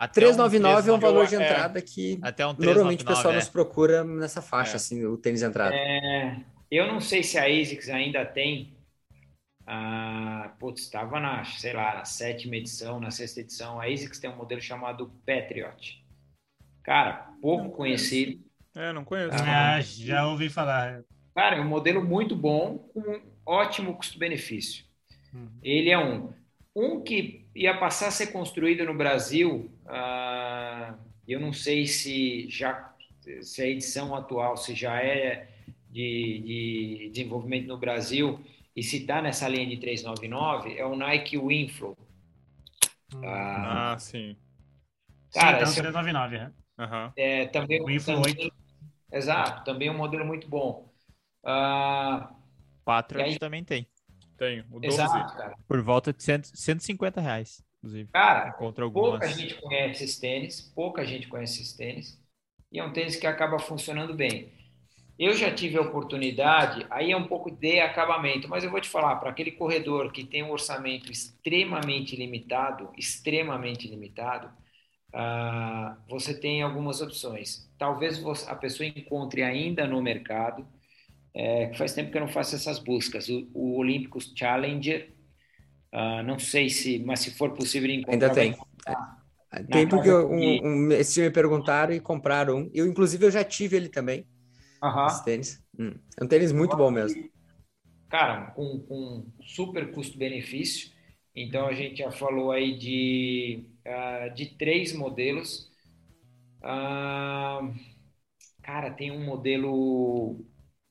[0.00, 1.44] até 399 um é um valor de é.
[1.44, 3.36] entrada é, que um normalmente o pessoal é.
[3.36, 4.76] nos procura nessa faixa, é.
[4.76, 5.74] assim, o tênis de entrada.
[5.74, 6.36] É,
[6.70, 8.74] eu não sei se a ASICS ainda tem.
[9.66, 13.78] Ah, putz, estava na, sei lá, na sétima edição, na sexta edição.
[13.78, 16.02] A ASICS tem um modelo chamado Patriot.
[16.82, 18.42] Cara, pouco não conhecido.
[18.74, 19.36] É, não conheço.
[19.38, 21.02] Ah, já ouvi falar.
[21.34, 24.86] Cara, é um modelo muito bom, com ótimo custo-benefício.
[25.34, 25.50] Uhum.
[25.62, 26.32] Ele é um.
[26.74, 32.94] Um que ia passar a ser construído no Brasil, uh, eu não sei se já
[33.42, 35.48] se a edição atual se já é
[35.90, 38.40] de, de desenvolvimento no Brasil
[38.74, 41.96] e se está nessa linha de 399 é o Nike Winflow.
[43.14, 44.36] Uh, ah, sim.
[45.32, 46.52] Cara, sim, então 399, né?
[46.78, 47.12] Uhum.
[47.16, 48.54] É, também, Winflow também, 8.
[49.12, 50.90] Exato, também é um modelo muito bom.
[51.44, 52.26] Uh,
[52.84, 53.86] Patriot aí, também tem.
[54.36, 54.94] Tenho, o 12.
[54.94, 55.54] Exato, cara.
[55.66, 58.08] Por volta de 100, 150 reais, inclusive.
[58.12, 62.20] Cara, pouca gente conhece esses tênis, pouca gente conhece esses tênis,
[62.70, 64.52] e é um tênis que acaba funcionando bem.
[65.18, 68.88] Eu já tive a oportunidade, aí é um pouco de acabamento, mas eu vou te
[68.88, 74.48] falar, para aquele corredor que tem um orçamento extremamente limitado, extremamente limitado,
[75.14, 77.70] uh, você tem algumas opções.
[77.76, 80.66] Talvez a pessoa encontre ainda no mercado
[81.34, 83.28] é, faz tempo que eu não faço essas buscas.
[83.28, 85.12] O, o Challenger,
[85.94, 88.12] uh, não sei se, mas se for possível encontrar.
[88.12, 88.56] Ainda tem.
[89.52, 92.70] É, tem porque um, um, esse me perguntaram e compraram um.
[92.72, 94.26] Eu, inclusive, eu já tive ele também.
[94.82, 95.06] Uhum.
[95.06, 95.64] Esse tênis.
[95.78, 95.94] Hum.
[96.18, 97.28] É um tênis muito bom mesmo.
[98.08, 100.90] Cara, com, com super custo-benefício.
[101.34, 105.70] Então, a gente já falou aí de, uh, de três modelos.
[106.58, 107.74] Uh,
[108.62, 110.44] cara, tem um modelo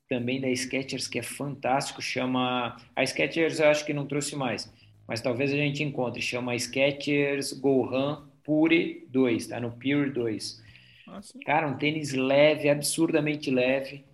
[0.10, 4.70] também da Skechers que é fantástico, chama a Skechers eu acho que não trouxe mais,
[5.10, 10.64] mas talvez a gente encontre, chama Skechers Gohan Pure 2, tá no Pure 2.
[11.08, 11.34] Nossa.
[11.36, 14.06] Ah, Cara, um tênis leve, absurdamente leve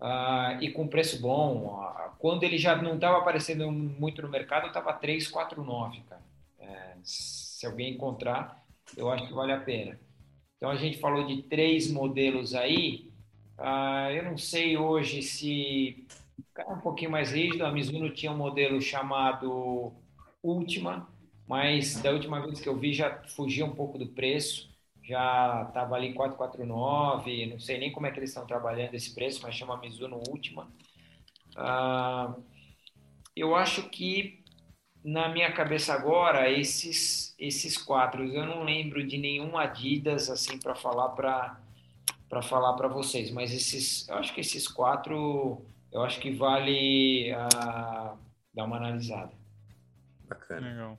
[0.00, 1.66] uh, e com preço bom.
[1.66, 6.22] Uh, quando ele já não estava aparecendo muito no mercado, estava 349, cara.
[6.60, 8.64] É, se alguém encontrar,
[8.96, 9.98] eu acho que vale a pena.
[10.56, 13.10] Então a gente falou de três modelos aí,
[13.58, 16.06] ah, eu não sei hoje se
[16.56, 17.66] é um pouquinho mais rígido.
[17.66, 19.92] A Mizuno tinha um modelo chamado
[20.44, 21.08] Ultima,
[21.48, 24.72] mas da última vez que eu vi já fugia um pouco do preço.
[25.02, 29.40] Já estava ali 449, não sei nem como é que eles estão trabalhando esse preço,
[29.42, 30.70] mas chama Mizuno Ultima.
[31.56, 32.34] Ah,
[33.36, 34.42] eu acho que
[35.04, 40.74] na minha cabeça agora esses esses quatro, eu não lembro de nenhum Adidas assim para
[40.74, 41.60] falar para
[42.28, 43.30] para falar para vocês.
[43.30, 48.18] Mas esses, eu acho que esses quatro, eu acho que vale uh,
[48.52, 49.32] dar uma analisada.
[50.34, 50.68] Bacana.
[50.68, 50.98] Legal.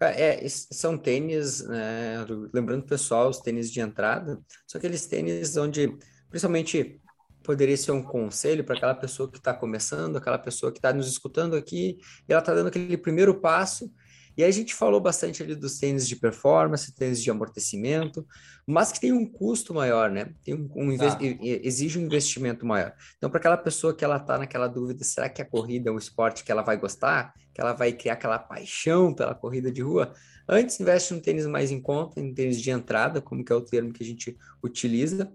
[0.00, 5.96] É, são tênis, né, lembrando pessoal, os tênis de entrada, são aqueles tênis onde,
[6.28, 7.00] principalmente,
[7.42, 11.08] poderia ser um conselho para aquela pessoa que está começando, aquela pessoa que está nos
[11.08, 13.90] escutando aqui, e ela está dando aquele primeiro passo
[14.36, 18.26] e aí a gente falou bastante ali dos tênis de performance, tênis de amortecimento,
[18.66, 20.34] mas que tem um custo maior, né?
[20.42, 21.18] Tem um, um tá.
[21.40, 22.94] exige um investimento maior.
[23.16, 25.98] Então, para aquela pessoa que ela está naquela dúvida, será que a corrida é um
[25.98, 27.32] esporte que ela vai gostar?
[27.54, 30.12] Que ela vai criar aquela paixão pela corrida de rua?
[30.48, 33.60] Antes, investe num tênis mais em conta, em tênis de entrada, como que é o
[33.60, 35.32] termo que a gente utiliza.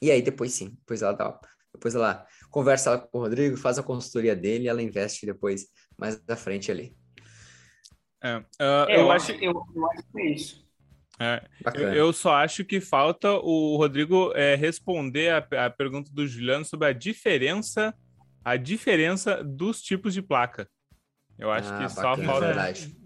[0.00, 1.38] E aí, depois sim, depois ela dá,
[1.74, 5.66] depois ela conversa com o Rodrigo, faz a consultoria dele e ela investe depois,
[5.98, 6.96] mais à frente ali.
[8.22, 8.44] É, uh,
[8.88, 10.70] eu, eu, acho, eu, eu, acho que é isso.
[11.18, 11.42] É,
[11.74, 16.64] eu, eu, só acho que falta o Rodrigo é, responder a, a, pergunta do Juliano
[16.64, 17.94] sobre a diferença,
[18.42, 20.66] a diferença dos tipos de placa.
[21.38, 22.46] Eu acho ah, que só falta.
[22.46, 22.96] Verdade.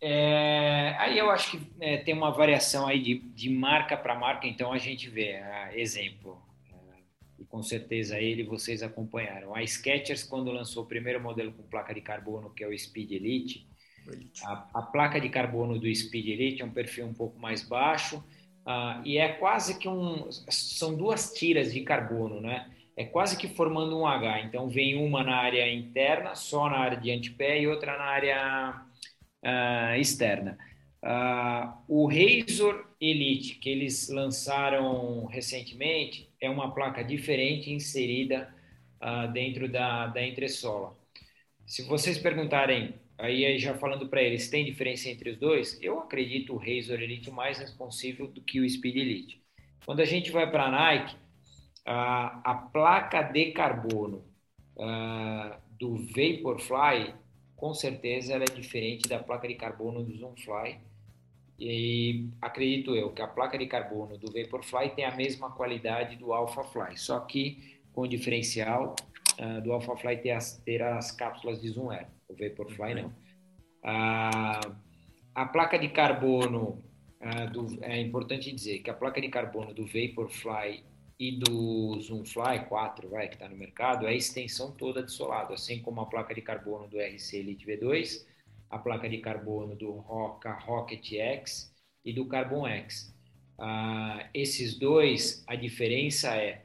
[0.00, 4.46] É, aí eu acho que é, tem uma variação aí de, de marca para marca,
[4.46, 6.42] então a gente vê, uh, exemplo,
[6.72, 6.94] uh,
[7.38, 9.54] e com certeza ele vocês acompanharam.
[9.54, 13.10] A Skechers, quando lançou o primeiro modelo com placa de carbono, que é o Speed
[13.10, 13.69] Elite,
[14.44, 18.16] a, a, placa de carbono do Speed Elite é um perfil um pouco mais baixo
[18.66, 20.30] uh, e é quase que um.
[20.48, 22.70] São duas tiras de carbono, né?
[22.96, 24.42] É quase que formando um H.
[24.42, 28.82] Então vem uma na área interna, só na área de antepé, e outra na área
[29.44, 30.58] uh, externa.
[31.02, 38.54] Uh, o Razor Elite, que eles lançaram recentemente, é uma placa diferente inserida
[39.32, 40.94] dentro da, da entressola.
[41.66, 45.78] Se vocês perguntarem Aí, já falando para eles, tem diferença entre os dois?
[45.82, 49.42] Eu acredito o Razor Elite mais responsível do que o Speed Elite.
[49.84, 51.16] Quando a gente vai para a Nike,
[51.84, 54.24] a, a, placa de carbono
[55.78, 57.14] do Vaporfly,
[57.54, 60.78] com certeza ela é diferente da placa de carbono do Zoomfly.
[61.58, 66.32] E acredito eu que a placa de carbono do Vaporfly tem a mesma qualidade do
[66.32, 68.96] Alphafly, só que com o diferencial
[69.38, 73.12] uh, do Alphafly ter as, ter as cápsulas de Zoom Air o Vaporfly não.
[73.82, 74.60] A,
[75.34, 76.82] a placa de carbono,
[77.52, 80.84] do, é importante dizer que a placa de carbono do Vaporfly
[81.18, 85.52] e do Zoomfly 4, vai, que está no mercado, é a extensão toda de solado,
[85.52, 88.24] assim como a placa de carbono do RC Elite V2,
[88.70, 91.74] a placa de carbono do Roca Rocket X
[92.04, 93.14] e do Carbon X.
[93.58, 96.64] Ah, esses dois, a diferença é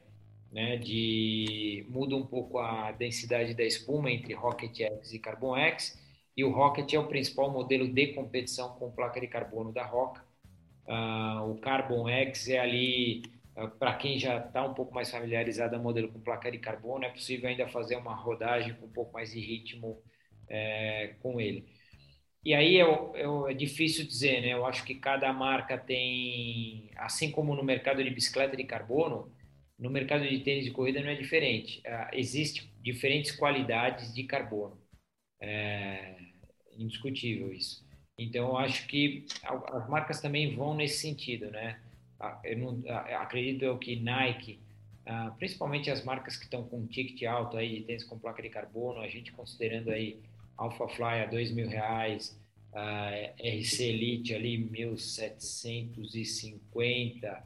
[0.56, 6.02] né, de muda um pouco a densidade da espuma entre Rocket X e Carbon X,
[6.34, 10.24] e o Rocket é o principal modelo de competição com placa de carbono da Roca.
[10.86, 13.20] Uh, o Carbon X é ali,
[13.54, 17.04] uh, para quem já está um pouco mais familiarizado, é modelo com placa de carbono,
[17.04, 20.02] é possível ainda fazer uma rodagem com um pouco mais de ritmo
[20.48, 21.66] é, com ele.
[22.42, 24.54] E aí eu, eu, é difícil dizer, né?
[24.54, 29.35] Eu acho que cada marca tem, assim como no mercado de bicicleta de carbono,
[29.78, 31.82] no mercado de tênis de corrida não é diferente.
[31.86, 34.78] Uh, Existem diferentes qualidades de carbono.
[35.40, 36.16] É
[36.78, 37.84] indiscutível isso.
[38.18, 41.80] Então, acho que as marcas também vão nesse sentido, né?
[42.18, 44.58] Ah, eu não, ah, acredito eu que Nike,
[45.38, 49.00] principalmente as marcas que estão com ticket alto aí de tênis com placa de carbono,
[49.00, 50.18] a gente considerando aí
[50.56, 52.38] Alpha Fly a dois mil reais,
[53.38, 57.42] RC Elite ali 1.750,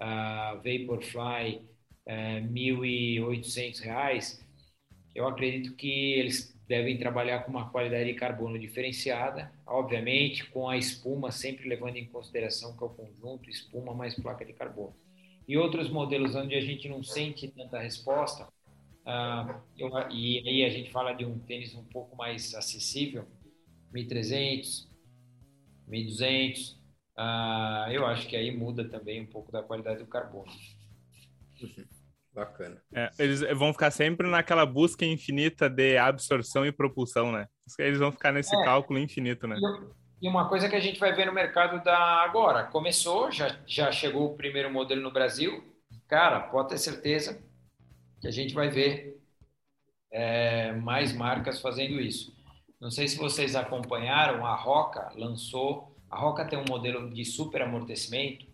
[0.00, 1.62] uh, Vaporfly
[2.06, 4.40] é, R$ 1.800,
[5.14, 10.76] eu acredito que eles devem trabalhar com uma qualidade de carbono diferenciada, obviamente com a
[10.76, 14.94] espuma sempre levando em consideração que é o conjunto espuma mais placa de carbono.
[15.46, 18.48] E outros modelos onde a gente não sente tanta resposta,
[19.06, 23.26] uh, eu, e aí a gente fala de um tênis um pouco mais acessível,
[23.92, 24.88] 1.300,
[25.88, 26.76] 1.200,
[27.18, 30.50] uh, eu acho que aí muda também um pouco da qualidade do carbono.
[31.62, 31.84] Uhum.
[32.34, 32.82] Bacana.
[32.92, 37.46] É, eles vão ficar sempre naquela busca infinita de absorção e propulsão, né?
[37.78, 38.64] Eles vão ficar nesse é.
[38.64, 39.56] cálculo infinito, né?
[40.20, 43.92] E uma coisa que a gente vai ver no mercado da agora, começou, já, já
[43.92, 45.62] chegou o primeiro modelo no Brasil,
[46.08, 47.40] cara, pode ter certeza
[48.20, 49.22] que a gente vai ver
[50.10, 52.34] é, mais marcas fazendo isso.
[52.80, 57.62] Não sei se vocês acompanharam, a Roca lançou, a Roca tem um modelo de super
[57.62, 58.46] amortecimento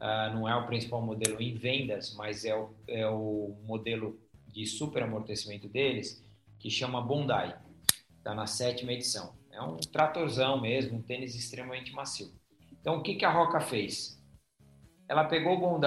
[0.00, 4.66] uh, não é o principal modelo em vendas, mas é o, é o modelo de
[4.66, 6.24] super amortecimento deles,
[6.58, 7.54] que chama Bondi.
[8.18, 9.34] Está na sétima edição.
[9.52, 12.32] É um tratorzão mesmo, um tênis extremamente macio.
[12.80, 14.18] Então, o que, que a Roca fez?
[15.08, 15.86] Ela pegou o Bondi,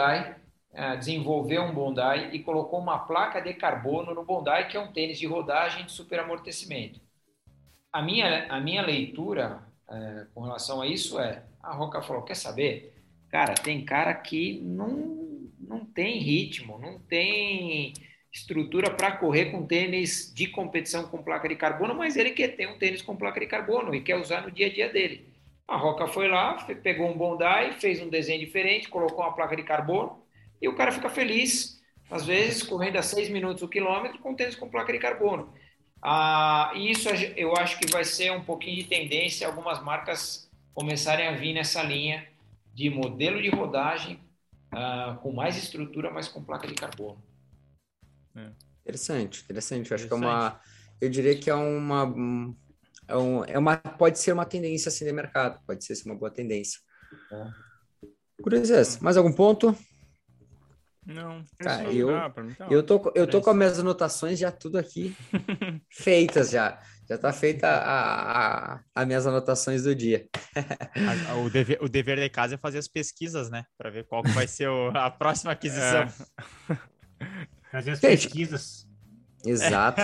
[0.71, 4.91] uh, desenvolveu um Bondi e colocou uma placa de carbono no Bondi, que é um
[4.91, 7.01] tênis de rodagem de super amortecimento.
[7.91, 9.63] A minha, a minha leitura
[9.93, 12.93] uh, com relação a isso é: a Roca falou, quer saber?
[13.29, 17.93] Cara, tem cara que não, não tem ritmo, não tem
[18.31, 22.67] estrutura para correr com tênis de competição com placa de carbono, mas ele quer ter
[22.67, 25.31] um tênis com placa de carbono e quer usar no dia a dia dele.
[25.67, 29.63] A Roca foi lá, pegou um Bondi, fez um desenho diferente, colocou uma placa de
[29.63, 30.23] carbono
[30.61, 34.55] e o cara fica feliz, às vezes correndo a 6 minutos o quilômetro com tênis
[34.55, 35.53] com placa de carbono.
[36.05, 41.27] Ah, e isso eu acho que vai ser um pouquinho de tendência, algumas marcas começarem
[41.27, 42.27] a vir nessa linha
[42.73, 44.19] de modelo de rodagem
[44.73, 47.23] uh, com mais estrutura, mas com placa de carbono.
[48.35, 48.51] É.
[48.81, 49.91] Interessante, interessante.
[49.91, 50.59] Eu acho que é uma.
[50.99, 52.13] Eu diria que é uma.
[53.07, 53.77] É, um, é uma.
[53.77, 56.81] Pode ser uma tendência assim de mercado, pode ser uma boa tendência.
[57.31, 57.47] É.
[58.99, 59.73] Mais algum ponto?
[61.05, 61.43] Não.
[61.57, 65.15] Tá, eu, tá eu tô, eu tô com as minhas anotações já tudo aqui
[65.89, 66.81] feitas já.
[67.09, 70.25] Já tá feita a, a, a minhas anotações do dia.
[71.29, 73.65] a, o, dever, o dever de casa é fazer as pesquisas, né?
[73.77, 76.03] Para ver qual vai ser o, a próxima aquisição.
[76.03, 76.77] É.
[77.71, 78.87] Fazer as Gente, pesquisas.
[79.45, 80.01] Exato.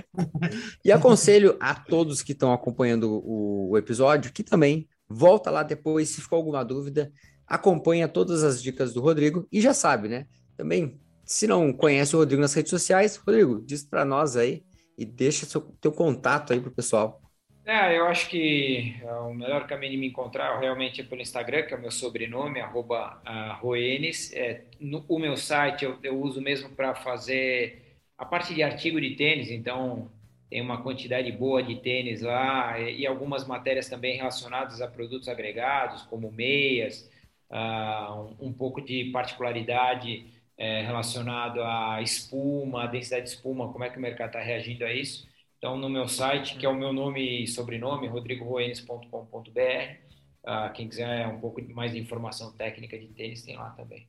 [0.82, 6.08] e aconselho a todos que estão acompanhando o, o episódio que também volta lá depois,
[6.08, 7.12] se ficou alguma dúvida,
[7.46, 10.26] acompanha todas as dicas do Rodrigo e já sabe, né?
[10.56, 14.62] Também, se não conhece o Rodrigo nas redes sociais, Rodrigo, diz para nós aí
[14.96, 17.20] e deixa seu teu contato aí pro pessoal.
[17.66, 21.62] É, eu acho que é o melhor caminho de me encontrar realmente é pelo Instagram,
[21.62, 23.22] que é o meu sobrenome, arroba
[23.60, 24.32] Roenes.
[24.34, 29.00] É, no, o meu site eu, eu uso mesmo para fazer a parte de artigo
[29.00, 30.10] de tênis, então
[30.50, 35.28] tem uma quantidade boa de tênis lá e, e algumas matérias também relacionadas a produtos
[35.28, 37.10] agregados, como meias,
[37.50, 40.26] uh, um, um, pouco de particularidade
[40.56, 44.84] é, relacionado à espuma, a densidade de espuma, como é que o mercado está reagindo
[44.84, 45.26] a isso.
[45.58, 49.98] Então, no meu site, que é o meu nome e sobrenome, rodrigoroenes.com.br, uh,
[50.44, 54.06] ah, quem quiser um pouco mais de informação técnica de tênis, tem lá também.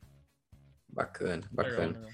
[0.88, 1.98] Bacana, bacana.
[1.98, 2.10] Legal.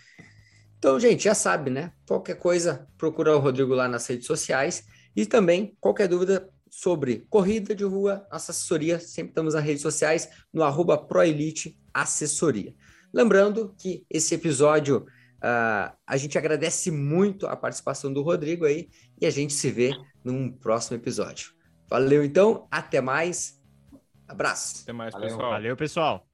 [0.78, 1.92] Então, gente, já sabe, né?
[2.06, 4.84] Qualquer coisa, procura o Rodrigo lá nas redes sociais.
[5.14, 10.30] E também, qualquer dúvida sobre corrida de rua, nossa assessoria, sempre estamos nas redes sociais,
[10.50, 12.74] no arroba ProElite Assessoria.
[13.12, 18.88] Lembrando que esse episódio uh, a gente agradece muito a participação do Rodrigo aí
[19.20, 19.92] e a gente se vê
[20.24, 21.52] num próximo episódio.
[21.90, 23.60] Valeu então, até mais.
[24.26, 24.80] Abraço.
[24.84, 25.28] Até mais, Valeu.
[25.28, 25.50] pessoal.
[25.50, 26.31] Valeu, pessoal.